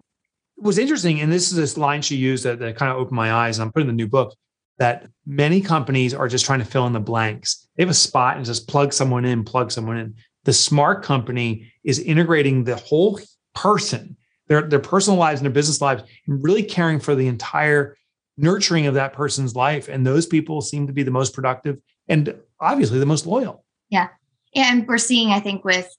Was 0.62 0.78
interesting. 0.78 1.22
And 1.22 1.32
this 1.32 1.52
is 1.52 1.58
this 1.58 1.78
line 1.78 2.02
she 2.02 2.16
used 2.16 2.44
that, 2.44 2.60
that 2.60 2.76
kind 2.76 2.92
of 2.92 2.98
opened 2.98 3.16
my 3.16 3.32
eyes. 3.32 3.58
And 3.58 3.66
I'm 3.66 3.72
putting 3.72 3.88
the 3.88 3.94
new 3.94 4.08
book 4.08 4.36
that 4.78 5.08
many 5.26 5.62
companies 5.62 6.14
are 6.14 6.28
just 6.28 6.46
trying 6.46 6.60
to 6.60 6.66
fill 6.66 6.88
in 6.88 6.94
the 6.94 7.00
blanks. 7.00 7.68
They 7.76 7.84
have 7.84 7.90
a 7.90 7.94
spot 7.94 8.38
and 8.38 8.46
just 8.46 8.68
plug 8.68 8.94
someone 8.94 9.26
in, 9.26 9.44
plug 9.44 9.72
someone 9.72 9.98
in. 9.98 10.16
The 10.46 10.54
smart 10.54 11.04
company 11.04 11.72
is 11.84 12.00
integrating 12.00 12.64
the 12.64 12.78
whole 12.78 13.20
person, 13.54 14.16
their, 14.48 14.62
their 14.62 14.80
personal 14.80 15.20
lives 15.20 15.42
and 15.42 15.46
their 15.46 15.54
business 15.54 15.82
lives, 15.82 16.04
and 16.28 16.44
really 16.44 16.64
caring 16.64 17.00
for 17.00 17.14
the 17.14 17.28
entire 17.28 17.98
nurturing 18.38 18.88
of 18.88 18.94
that 18.94 19.12
person's 19.14 19.56
life. 19.56 19.90
And 19.90 20.08
those 20.08 20.26
people 20.26 20.62
seem 20.62 20.88
to 20.88 20.94
be 20.94 21.04
the 21.04 21.12
most 21.12 21.34
productive 21.34 21.78
and 22.08 22.34
obviously 22.60 23.00
the 23.00 23.06
most 23.06 23.26
loyal. 23.26 23.66
Yeah. 23.90 24.08
And 24.56 24.88
we're 24.88 24.98
seeing 24.98 25.30
i 25.30 25.40
think 25.40 25.64
with 25.64 25.96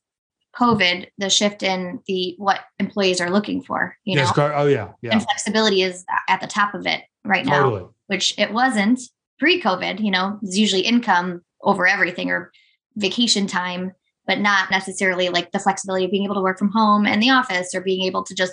covid 0.58 1.06
the 1.18 1.30
shift 1.30 1.62
in 1.62 2.00
the 2.06 2.34
what 2.38 2.60
employees 2.78 3.20
are 3.20 3.30
looking 3.30 3.62
for 3.62 3.96
you 4.04 4.16
know 4.16 4.22
Yes, 4.22 4.32
Gar- 4.32 4.54
oh, 4.54 4.66
yeah. 4.66 4.92
Yeah. 5.02 5.12
and 5.12 5.22
flexibility 5.22 5.82
is 5.82 6.04
at 6.28 6.40
the 6.40 6.46
top 6.46 6.74
of 6.74 6.86
it 6.86 7.02
right 7.24 7.46
now 7.46 7.62
Totally. 7.64 7.88
which 8.08 8.36
it 8.38 8.52
wasn't 8.52 9.00
pre-covid 9.38 10.00
you 10.00 10.10
know 10.10 10.38
it's 10.42 10.56
usually 10.56 10.82
income 10.82 11.42
over 11.62 11.86
everything 11.86 12.30
or 12.30 12.50
vacation 12.96 13.46
time 13.46 13.92
but 14.26 14.38
not 14.40 14.70
necessarily 14.70 15.28
like 15.28 15.50
the 15.52 15.58
flexibility 15.58 16.04
of 16.04 16.10
being 16.10 16.24
able 16.24 16.34
to 16.34 16.40
work 16.40 16.58
from 16.58 16.70
home 16.72 17.06
and 17.06 17.22
the 17.22 17.30
office 17.30 17.74
or 17.74 17.80
being 17.80 18.02
able 18.04 18.24
to 18.24 18.34
just 18.34 18.52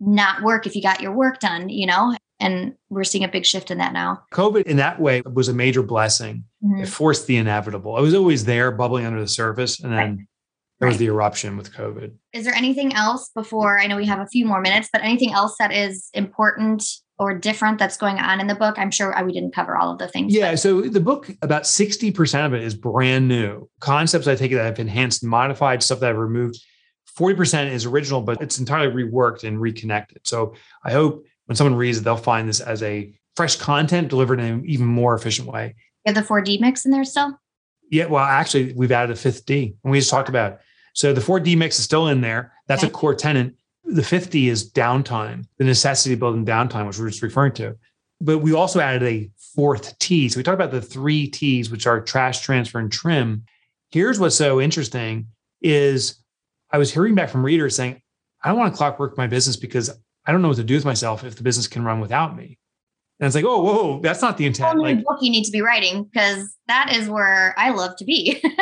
not 0.00 0.42
work 0.42 0.66
if 0.66 0.74
you 0.76 0.82
got 0.82 1.00
your 1.00 1.12
work 1.12 1.40
done 1.40 1.68
you 1.68 1.86
know 1.86 2.14
and 2.40 2.74
we're 2.90 3.04
seeing 3.04 3.24
a 3.24 3.28
big 3.28 3.46
shift 3.46 3.70
in 3.70 3.78
that 3.78 3.92
now 3.92 4.20
COVID 4.32 4.64
in 4.64 4.76
that 4.76 5.00
way 5.00 5.22
was 5.22 5.48
a 5.48 5.54
major 5.54 5.82
blessing. 5.84 6.44
Mhm. 6.64 6.82
It 6.82 6.86
forced 6.86 7.26
the 7.28 7.36
inevitable. 7.36 7.96
It 7.96 8.02
was 8.02 8.12
always 8.14 8.44
there, 8.44 8.72
bubbling 8.72 9.06
under 9.06 9.20
the 9.20 9.28
surface. 9.28 9.78
And 9.80 9.92
then 9.92 9.98
Right. 10.16 10.18
There 10.80 10.88
was 10.88 10.98
the 10.98 11.06
eruption 11.06 11.56
with 11.56 11.72
COVID. 11.72 12.12
is 12.32 12.44
there 12.44 12.54
anything 12.54 12.94
else 12.94 13.30
before 13.34 13.80
i 13.80 13.86
know 13.86 13.96
we 13.96 14.06
have 14.06 14.20
a 14.20 14.26
few 14.26 14.44
more 14.46 14.60
minutes 14.60 14.88
but 14.92 15.02
anything 15.02 15.32
else 15.32 15.54
that 15.58 15.72
is 15.72 16.08
important 16.14 16.82
or 17.18 17.32
different 17.32 17.78
that's 17.78 17.96
going 17.96 18.18
on 18.18 18.40
in 18.40 18.46
the 18.48 18.54
book 18.54 18.74
i'm 18.78 18.90
sure 18.90 19.16
uh, 19.16 19.22
we 19.24 19.32
didn't 19.32 19.54
cover 19.54 19.76
all 19.76 19.92
of 19.92 19.98
the 19.98 20.08
things 20.08 20.34
Yeah. 20.34 20.54
So 20.56 20.80
the 20.82 21.00
book, 21.00 21.30
about 21.42 21.62
60% 21.62 22.46
of 22.46 22.54
it 22.54 22.62
is 22.62 22.74
brand 22.74 23.28
new 23.28 23.68
concepts 23.80 24.26
I 24.26 24.34
take 24.34 24.50
that 24.52 24.64
have 24.64 24.78
enhanced 24.78 25.22
and 25.22 25.30
modified, 25.30 25.82
stuff 25.82 26.00
that 26.00 26.10
I've 26.10 26.18
removed. 26.18 26.58
40% 27.18 27.70
is 27.70 27.86
original, 27.86 28.20
but 28.22 28.42
it's 28.42 28.58
entirely 28.58 29.04
reworked 29.04 29.44
and 29.44 29.60
reconnected. 29.60 30.26
So 30.26 30.54
I 30.84 30.90
hope 30.90 31.24
when 31.46 31.54
someone 31.54 31.76
reads 31.76 31.98
it, 31.98 32.04
they'll 32.04 32.16
find 32.16 32.48
this 32.48 32.60
as 32.60 32.82
a 32.82 33.14
fresh 33.36 33.54
content 33.56 34.08
delivered 34.08 34.40
in 34.40 34.46
an 34.46 34.64
even 34.66 34.86
more 34.86 35.14
efficient 35.14 35.46
way. 35.46 35.76
you 36.04 36.12
have 36.12 36.16
the 36.16 36.28
4d 36.28 36.60
mix 36.60 36.84
in 36.84 36.90
there 36.90 37.04
still 37.04 37.38
Yeah, 37.90 38.06
well, 38.06 38.24
actually, 38.24 38.72
we've 38.72 38.92
added 38.92 39.12
a 39.12 39.16
fifth 39.16 39.46
D, 39.46 39.74
and 39.84 39.90
we 39.90 39.98
just 39.98 40.10
talked 40.10 40.28
about. 40.28 40.52
It. 40.52 40.58
So 40.94 41.12
the 41.12 41.20
four 41.20 41.40
D 41.40 41.56
mix 41.56 41.78
is 41.78 41.84
still 41.84 42.08
in 42.08 42.20
there. 42.20 42.52
That's 42.66 42.82
a 42.82 42.90
core 42.90 43.14
tenant. 43.14 43.56
The 43.84 44.02
fifth 44.02 44.30
D 44.30 44.48
is 44.48 44.70
downtime, 44.70 45.46
the 45.58 45.64
necessity 45.64 46.14
of 46.14 46.20
building 46.20 46.46
downtime, 46.46 46.86
which 46.86 46.98
we're 46.98 47.10
just 47.10 47.22
referring 47.22 47.52
to. 47.54 47.76
But 48.20 48.38
we 48.38 48.54
also 48.54 48.80
added 48.80 49.02
a 49.02 49.30
fourth 49.54 49.98
T. 49.98 50.28
So 50.28 50.38
we 50.38 50.42
talked 50.42 50.54
about 50.54 50.70
the 50.70 50.80
three 50.80 51.26
T's, 51.26 51.70
which 51.70 51.86
are 51.86 52.00
trash, 52.00 52.40
transfer, 52.40 52.78
and 52.78 52.90
trim. 52.90 53.44
Here's 53.90 54.18
what's 54.18 54.36
so 54.36 54.60
interesting 54.60 55.26
is 55.60 56.22
I 56.70 56.78
was 56.78 56.92
hearing 56.92 57.14
back 57.14 57.28
from 57.28 57.44
readers 57.44 57.76
saying, 57.76 58.00
I 58.42 58.48
don't 58.48 58.58
want 58.58 58.72
to 58.72 58.76
clockwork 58.76 59.16
my 59.16 59.26
business 59.26 59.56
because 59.56 59.90
I 60.26 60.32
don't 60.32 60.42
know 60.42 60.48
what 60.48 60.56
to 60.56 60.64
do 60.64 60.74
with 60.74 60.84
myself 60.84 61.22
if 61.24 61.36
the 61.36 61.42
business 61.42 61.68
can 61.68 61.84
run 61.84 62.00
without 62.00 62.36
me. 62.36 62.58
And 63.20 63.26
it's 63.26 63.36
like, 63.36 63.44
oh, 63.44 63.62
whoa, 63.62 64.00
that's 64.00 64.20
not 64.20 64.36
the 64.36 64.44
intent. 64.46 64.78
Like, 64.80 65.04
book 65.04 65.18
you 65.20 65.30
need 65.30 65.44
to 65.44 65.52
be 65.52 65.60
writing 65.60 66.04
because 66.04 66.52
that 66.66 66.94
is 66.94 67.08
where 67.08 67.54
I 67.56 67.70
love 67.70 67.96
to 67.98 68.04
be. 68.04 68.42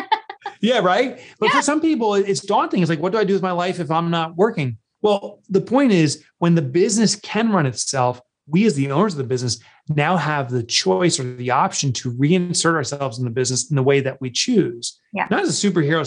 Yeah, 0.60 0.78
right. 0.78 1.20
But 1.40 1.46
Yeah. 1.46 1.56
for 1.56 1.62
some 1.62 1.80
people, 1.80 2.14
it's 2.14 2.40
daunting. 2.40 2.82
It's 2.82 2.88
like, 2.88 3.00
what 3.00 3.10
do 3.12 3.18
I 3.18 3.24
do 3.24 3.32
with 3.32 3.42
my 3.42 3.50
life 3.50 3.80
if 3.80 3.90
I'm 3.90 4.10
not 4.10 4.36
working? 4.36 4.78
Well, 5.00 5.40
the 5.48 5.60
point 5.60 5.90
is, 5.90 6.24
when 6.38 6.54
the 6.54 6.62
business 6.62 7.16
can 7.16 7.50
run 7.50 7.66
itself, 7.66 8.20
we 8.46 8.64
as 8.64 8.74
the 8.76 8.90
owners 8.92 9.14
of 9.14 9.18
the 9.18 9.24
business 9.24 9.58
now 9.88 10.16
have 10.16 10.50
the 10.50 10.62
choice 10.62 11.18
or 11.18 11.24
the 11.34 11.50
option 11.50 11.92
to 11.94 12.12
reinsert 12.12 12.74
ourselves 12.74 13.18
in 13.18 13.24
the 13.24 13.30
business 13.30 13.70
in 13.70 13.76
the 13.76 13.82
way 13.82 14.00
that 14.00 14.20
we 14.20 14.30
choose. 14.30 15.00
Yeah. 15.12 15.26
Not 15.30 15.42
as 15.42 15.64
a 15.64 15.68
superhero 15.70 16.06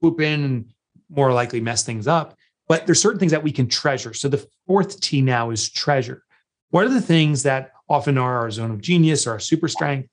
swoop 0.00 0.20
in 0.20 0.44
and 0.44 0.72
more 1.10 1.32
likely 1.32 1.60
mess 1.60 1.82
things 1.82 2.06
up, 2.06 2.36
but 2.68 2.86
there's 2.86 3.02
certain 3.02 3.18
things 3.18 3.32
that 3.32 3.42
we 3.42 3.50
can 3.50 3.66
treasure. 3.68 4.14
So 4.14 4.28
the 4.28 4.46
fourth 4.68 5.00
T 5.00 5.20
now 5.20 5.50
is 5.50 5.68
treasure. 5.68 6.22
What 6.70 6.84
are 6.86 6.90
the 6.90 7.00
things 7.00 7.42
that 7.42 7.72
often 7.88 8.18
are 8.18 8.38
our 8.38 8.50
zone 8.50 8.70
of 8.70 8.80
genius 8.80 9.26
or 9.26 9.32
our 9.32 9.38
super 9.38 9.68
strength, 9.68 10.08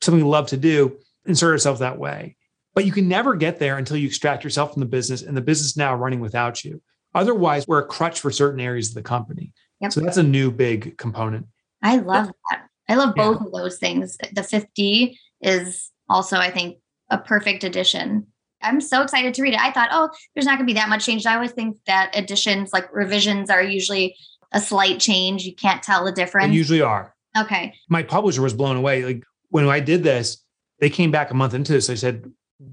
something 0.00 0.24
we 0.24 0.30
love 0.30 0.48
to 0.48 0.56
do, 0.56 0.98
insert 1.26 1.52
ourselves 1.52 1.80
that 1.80 1.98
way. 1.98 2.36
But 2.74 2.84
you 2.84 2.92
can 2.92 3.08
never 3.08 3.34
get 3.34 3.58
there 3.58 3.78
until 3.78 3.96
you 3.96 4.06
extract 4.06 4.44
yourself 4.44 4.72
from 4.72 4.80
the 4.80 4.86
business 4.86 5.22
and 5.22 5.36
the 5.36 5.40
business 5.40 5.76
now 5.76 5.94
running 5.94 6.20
without 6.20 6.64
you. 6.64 6.80
Otherwise, 7.14 7.66
we're 7.66 7.80
a 7.80 7.86
crutch 7.86 8.20
for 8.20 8.30
certain 8.30 8.60
areas 8.60 8.90
of 8.90 8.94
the 8.94 9.02
company. 9.02 9.52
Yep. 9.80 9.92
So 9.92 10.00
that's 10.00 10.18
a 10.18 10.22
new 10.22 10.50
big 10.50 10.96
component. 10.96 11.46
I 11.82 11.96
love 11.96 12.30
that. 12.50 12.66
I 12.88 12.94
love 12.94 13.14
Yeah. 13.16 13.24
both 13.24 13.40
of 13.40 13.52
those 13.52 13.78
things. 13.78 14.16
The 14.32 14.42
50 14.42 15.18
is 15.40 15.90
also, 16.08 16.36
I 16.36 16.50
think, 16.50 16.78
a 17.08 17.18
perfect 17.18 17.64
addition. 17.64 18.26
I'm 18.62 18.80
so 18.80 19.02
excited 19.02 19.32
to 19.34 19.42
read 19.42 19.54
it. 19.54 19.60
I 19.60 19.72
thought, 19.72 19.88
oh, 19.90 20.10
there's 20.34 20.44
not 20.44 20.58
going 20.58 20.66
to 20.66 20.72
be 20.72 20.78
that 20.78 20.88
much 20.90 21.06
change. 21.06 21.24
I 21.24 21.34
always 21.34 21.52
think 21.52 21.78
that 21.86 22.10
additions, 22.14 22.72
like 22.72 22.92
revisions, 22.94 23.48
are 23.48 23.62
usually 23.62 24.14
a 24.52 24.60
slight 24.60 25.00
change. 25.00 25.44
You 25.44 25.54
can't 25.54 25.82
tell 25.82 26.04
the 26.04 26.10
They 26.12 26.22
difference. 26.22 26.54
usually 26.54 26.80
are. 26.80 27.14
okay. 27.38 27.74
My 27.88 28.02
publisher 28.02 28.42
was 28.42 28.54
blown 28.54 28.76
away. 28.76 29.04
Like 29.04 29.24
when 29.50 29.68
I 29.68 29.80
did 29.80 30.02
this, 30.02 30.44
they 30.80 30.90
came 30.90 31.10
back 31.10 31.30
a 31.30 31.34
month 31.34 31.54
into 31.54 31.72
this. 31.72 31.90
I 31.90 31.94
said, 31.94 32.30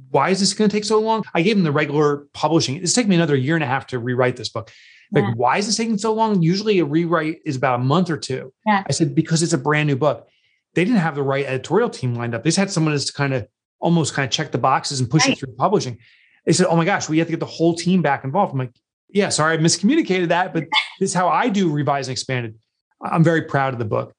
why 0.09 0.29
is 0.29 0.39
this 0.39 0.53
going 0.53 0.69
to 0.69 0.75
take 0.75 0.83
so 0.85 0.99
long? 0.99 1.23
I 1.33 1.41
gave 1.41 1.55
them 1.55 1.63
the 1.63 1.71
regular 1.71 2.27
publishing. 2.33 2.75
It's 2.77 2.93
taken 2.93 3.09
me 3.09 3.15
another 3.15 3.35
year 3.35 3.55
and 3.55 3.63
a 3.63 3.67
half 3.67 3.87
to 3.87 3.99
rewrite 3.99 4.35
this 4.35 4.49
book. 4.49 4.71
Like, 5.13 5.23
Yeah. 5.23 5.33
why 5.35 5.57
is 5.57 5.65
this 5.67 5.77
taking 5.77 5.97
so 5.97 6.13
long? 6.13 6.41
Usually 6.41 6.79
a 6.79 6.85
rewrite 6.85 7.39
is 7.45 7.55
about 7.55 7.79
a 7.79 7.83
month 7.83 8.09
or 8.09 8.17
two. 8.17 8.53
Yeah. 8.65 8.83
I 8.87 8.91
said, 8.91 9.15
because 9.15 9.41
it's 9.43 9.53
a 9.53 9.57
brand 9.57 9.87
new 9.87 9.95
book. 9.95 10.27
They 10.73 10.83
didn't 10.83 10.99
have 10.99 11.15
the 11.15 11.23
right 11.23 11.45
editorial 11.45 11.89
team 11.89 12.15
lined 12.15 12.35
up. 12.35 12.43
They 12.43 12.49
just 12.49 12.57
had 12.57 12.69
someone 12.71 12.93
that's 12.93 13.11
kind 13.11 13.33
of 13.33 13.47
almost 13.79 14.13
kind 14.13 14.25
of 14.25 14.31
check 14.31 14.51
the 14.51 14.57
boxes 14.57 14.99
and 14.99 15.09
push 15.09 15.23
Right. 15.25 15.33
it 15.33 15.39
through 15.39 15.53
publishing. 15.55 15.97
They 16.45 16.51
said, 16.53 16.67
"Oh 16.67 16.75
my 16.75 16.83
gosh, 16.85 17.07
we 17.09 17.17
have 17.19 17.27
to 17.27 17.31
get 17.31 17.39
the 17.39 17.45
whole 17.45 17.73
team 17.75 18.01
back 18.01 18.23
involved." 18.23 18.51
I'm 18.53 18.59
like, 18.59 18.73
"Yeah, 19.09 19.29
sorry, 19.29 19.53
I 19.55 19.57
miscommunicated 19.57 20.27
that, 20.29 20.53
but 20.53 20.65
this 20.99 21.11
is 21.11 21.13
how 21.13 21.29
I 21.29 21.49
do 21.49 21.71
revise 21.71 22.07
and 22.07 22.13
expanded." 22.13 22.55
I'm 23.01 23.23
very 23.23 23.43
proud 23.43 23.73
of 23.73 23.79
the 23.79 23.85
book. 23.85 24.13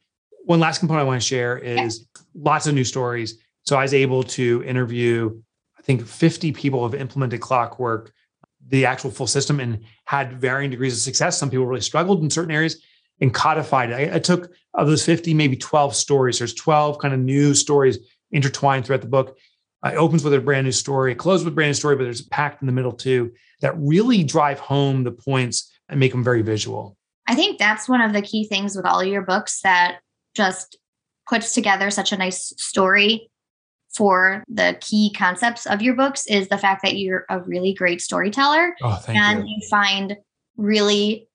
One 0.44 0.60
last 0.60 0.78
component 0.78 1.02
I 1.02 1.06
want 1.06 1.20
to 1.20 1.26
share 1.26 1.58
is 1.58 2.06
lots 2.34 2.66
of 2.66 2.74
new 2.74 2.84
stories. 2.84 3.38
So 3.64 3.76
I 3.76 3.82
was 3.82 3.92
able 3.92 4.22
to 4.22 4.62
interview, 4.64 5.42
I 5.78 5.82
think 5.82 6.06
50 6.06 6.52
people 6.52 6.88
have 6.88 6.98
implemented 6.98 7.40
Clockwork, 7.40 8.12
the 8.68 8.86
actual 8.86 9.10
full 9.10 9.26
system, 9.26 9.60
and 9.60 9.84
had 10.06 10.40
varying 10.40 10.70
degrees 10.70 10.94
of 10.94 11.00
success. 11.00 11.36
Some 11.36 11.50
people 11.50 11.66
really 11.66 11.82
struggled 11.82 12.22
in 12.22 12.30
certain 12.30 12.54
areas 12.54 12.80
and 13.20 13.34
codified 13.34 13.90
it. 13.90 14.12
I, 14.12 14.16
I 14.16 14.18
took 14.20 14.52
of 14.74 14.86
those 14.86 15.04
50, 15.04 15.34
maybe 15.34 15.56
12 15.56 15.94
stories. 15.94 16.38
There's 16.38 16.54
12 16.54 16.98
kind 16.98 17.12
of 17.12 17.20
new 17.20 17.52
stories 17.52 17.98
intertwined 18.30 18.86
throughout 18.86 19.02
the 19.02 19.08
book. 19.08 19.36
Uh, 19.84 19.90
It 19.90 19.96
opens 19.96 20.24
with 20.24 20.34
a 20.34 20.40
brand 20.40 20.64
new 20.64 20.72
story, 20.72 21.12
it 21.12 21.18
closes 21.18 21.44
with 21.44 21.52
a 21.52 21.54
brand 21.54 21.70
new 21.70 21.74
story, 21.74 21.96
but 21.96 22.04
there's 22.04 22.20
a 22.20 22.28
packed 22.28 22.62
in 22.62 22.66
the 22.66 22.72
middle 22.72 22.92
too 22.92 23.32
that 23.60 23.76
really 23.78 24.22
drive 24.22 24.60
home 24.60 25.04
the 25.04 25.10
points 25.10 25.70
and 25.88 25.98
make 26.00 26.12
them 26.12 26.24
very 26.24 26.42
visual. 26.42 26.96
I 27.26 27.34
think 27.34 27.58
that's 27.58 27.88
one 27.88 28.00
of 28.00 28.12
the 28.12 28.22
key 28.22 28.44
things 28.46 28.76
with 28.76 28.86
all 28.86 29.04
your 29.04 29.22
books 29.22 29.60
that 29.62 29.98
just 30.34 30.78
puts 31.28 31.52
together 31.52 31.90
such 31.90 32.12
a 32.12 32.16
nice 32.16 32.54
story 32.56 33.30
for 33.94 34.44
the 34.48 34.76
key 34.80 35.12
concepts 35.16 35.66
of 35.66 35.82
your 35.82 35.94
books 35.94 36.26
is 36.26 36.48
the 36.48 36.58
fact 36.58 36.82
that 36.82 36.96
you're 36.96 37.24
a 37.28 37.40
really 37.40 37.74
great 37.74 38.00
storyteller 38.00 38.74
Oh, 38.82 39.02
and 39.08 39.46
you. 39.48 39.56
you 39.58 39.68
find 39.68 40.16
really 40.56 41.28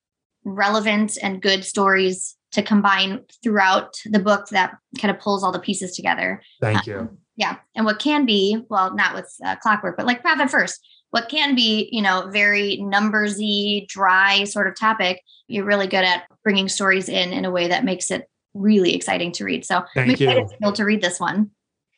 relevant 0.46 1.18
and 1.22 1.42
good 1.42 1.63
stories 1.63 2.36
to 2.52 2.62
combine 2.62 3.22
throughout 3.42 3.96
the 4.06 4.20
book 4.20 4.48
that 4.50 4.76
kind 5.00 5.13
of 5.13 5.20
pulls 5.20 5.44
all 5.44 5.52
the 5.52 5.60
pieces 5.60 5.96
together. 5.96 6.42
Thank 6.62 6.86
you. 6.86 7.10
Yeah. 7.36 7.58
And 7.76 7.86
what 7.86 8.00
can 8.00 8.26
be, 8.26 8.63
well, 8.70 8.94
not 8.94 9.16
with 9.16 9.34
uh, 9.44 9.56
clockwork, 9.56 9.98
but 9.98 10.06
like 10.06 10.22
profit 10.22 10.52
first, 10.52 10.80
what 11.13 11.30
can 11.30 11.54
be, 11.54 11.89
you 11.91 12.02
know, 12.02 12.28
very 12.32 12.80
numbersy, 12.82 13.88
dry 13.88 14.45
sort 14.45 14.67
of 14.67 14.76
topic, 14.76 15.21
you're 15.47 15.63
really 15.63 15.86
good 15.86 16.04
at 16.04 16.23
bringing 16.43 16.67
stories 16.67 17.08
in 17.08 17.32
in 17.32 17.45
a 17.45 17.52
way 17.52 17.67
that 17.67 17.86
makes 17.86 18.10
it 18.10 18.28
really 18.56 18.95
exciting 18.95 19.32
to 19.34 19.43
read. 19.43 19.63
So 19.63 19.78
I'm 19.78 19.86
Thank 19.93 20.19
you. 20.19 20.26
to 20.26 20.45
be 20.47 20.56
able 20.60 20.73
to 20.73 20.84
read 20.84 21.04
this 21.04 21.19
one. 21.19 21.52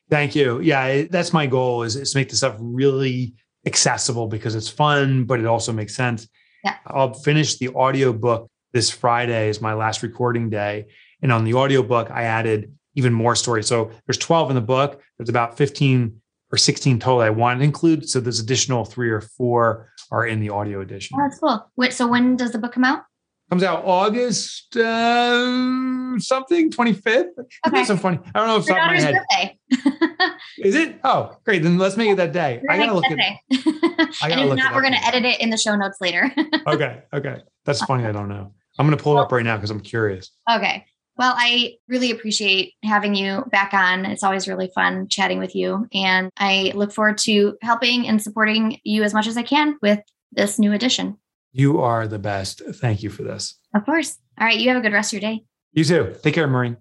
Thank 0.10 0.36
you. 0.36 0.60
Yeah, 0.60 1.04
that's 1.10 1.32
my 1.32 1.48
goal 1.48 1.84
is, 1.84 1.96
is 1.96 2.12
to 2.12 2.18
make 2.18 2.28
this 2.28 2.40
stuff 2.40 2.58
really 2.60 3.34
accessible 3.66 4.28
because 4.28 4.54
it's 4.54 4.68
fun, 4.68 5.24
but 5.24 5.40
it 5.40 5.46
also 5.46 5.72
makes 5.72 5.96
sense. 5.96 6.28
Yeah. 6.66 6.76
I'll 6.86 7.14
finish 7.14 7.58
the 7.58 7.70
audiobook 7.70 8.52
this 8.74 8.90
Friday 8.92 9.48
is 9.48 9.62
my 9.62 9.76
last 9.76 10.04
recording 10.04 10.50
day. 10.50 10.88
And 11.22 11.32
on 11.32 11.46
the 11.46 11.54
audiobook, 11.54 12.12
I 12.12 12.24
added 12.24 12.74
even 12.96 13.14
more 13.14 13.38
stories. 13.38 13.68
So 13.68 13.92
there's 14.08 14.18
12 14.18 14.50
in 14.50 14.56
the 14.56 14.62
book. 14.62 15.02
There's 15.18 15.30
about 15.30 15.56
15 15.56 16.22
or 16.56 16.58
16 16.58 17.00
total 17.00 17.20
I 17.20 17.30
wanted 17.30 17.60
to 17.60 17.66
include. 17.66 18.10
So 18.10 18.22
there's 18.22 18.40
additional 18.40 18.86
three 18.86 19.10
or 19.10 19.22
four 19.22 19.92
are 20.10 20.26
in 20.26 20.40
the 20.40 20.50
audio 20.50 20.80
edition. 20.80 21.18
Oh, 21.20 21.24
that's 21.24 21.40
cool. 21.40 21.70
Wait, 21.76 21.94
so 21.94 22.08
when 22.08 22.38
does 22.38 22.52
the 22.52 22.58
book 22.58 22.72
come 22.72 22.86
out? 22.86 23.04
Comes 23.52 23.62
out 23.62 23.84
August 23.86 24.76
uh, 24.78 26.18
something, 26.18 26.72
25th. 26.72 27.06
Okay. 27.06 27.30
That's 27.70 27.90
so 27.90 27.98
funny. 27.98 28.20
I 28.34 28.40
don't 28.40 28.48
know 28.48 28.58
if 28.58 28.66
Your 28.66 28.80
off 28.80 28.88
my 28.88 28.98
daughter's 28.98 29.04
head. 29.04 29.58
birthday. 29.70 30.38
Is 30.60 30.76
it? 30.76 31.00
Oh, 31.04 31.38
great. 31.44 31.62
Then 31.62 31.78
let's 31.78 31.98
make 31.98 32.10
it 32.10 32.16
that 32.16 32.32
day. 32.32 32.62
We're 32.64 32.74
I 32.74 32.78
gotta 32.78 32.88
gonna 32.88 32.96
look 32.96 33.12
at 33.12 33.20
it. 33.20 34.18
I 34.24 34.30
gotta 34.30 34.44
if 34.44 34.50
look 34.50 34.58
not, 34.58 34.74
we're 34.74 34.82
going 34.82 34.94
to 34.94 35.06
edit 35.06 35.26
it 35.26 35.42
in 35.42 35.52
the 35.52 35.58
show 35.58 35.76
notes 35.76 35.98
later. 36.02 36.32
okay. 36.68 37.04
Okay. 37.14 37.42
That's 37.66 37.84
funny. 37.84 38.06
I 38.06 38.14
don't 38.14 38.30
know. 38.30 38.54
I'm 38.80 38.88
going 38.88 38.98
to 38.98 39.04
pull 39.04 39.18
it 39.18 39.22
up 39.22 39.32
right 39.32 39.44
now 39.46 39.58
because 39.58 39.70
I'm 39.70 39.82
curious. 39.82 40.32
Okay. 40.50 40.86
Well, 41.18 41.34
I 41.38 41.76
really 41.88 42.12
appreciate 42.12 42.74
having 42.84 43.16
you 43.16 43.46
back 43.50 43.74
on. 43.74 44.06
It's 44.06 44.24
always 44.24 44.48
really 44.48 44.70
fun 44.76 45.08
chatting 45.08 45.40
with 45.40 45.56
you. 45.56 45.88
And 45.94 46.30
I 46.38 46.74
look 46.76 46.92
forward 46.92 47.18
to 47.20 47.58
helping 47.62 48.08
and 48.08 48.22
supporting 48.22 48.80
you 48.84 49.04
as 49.04 49.14
much 49.14 49.28
as 49.28 49.38
I 49.38 49.44
can 49.44 49.78
with 49.82 50.00
this 50.34 50.60
new 50.60 50.74
edition. 50.74 51.18
You 51.54 51.80
are 51.80 52.06
the 52.08 52.20
best. 52.20 52.62
Thank 52.76 53.02
you 53.02 53.10
for 53.10 53.24
this. 53.24 53.58
Of 53.74 53.86
course. 53.86 54.18
All 54.38 54.46
right. 54.46 54.60
You 54.60 54.68
have 54.70 54.78
a 54.78 54.82
good 54.82 54.92
rest 54.92 55.14
of 55.14 55.22
your 55.22 55.32
day. 55.32 55.46
You 55.72 55.86
too. 55.86 56.16
Take 56.22 56.36
care, 56.36 56.48
Maureen. 56.48 56.76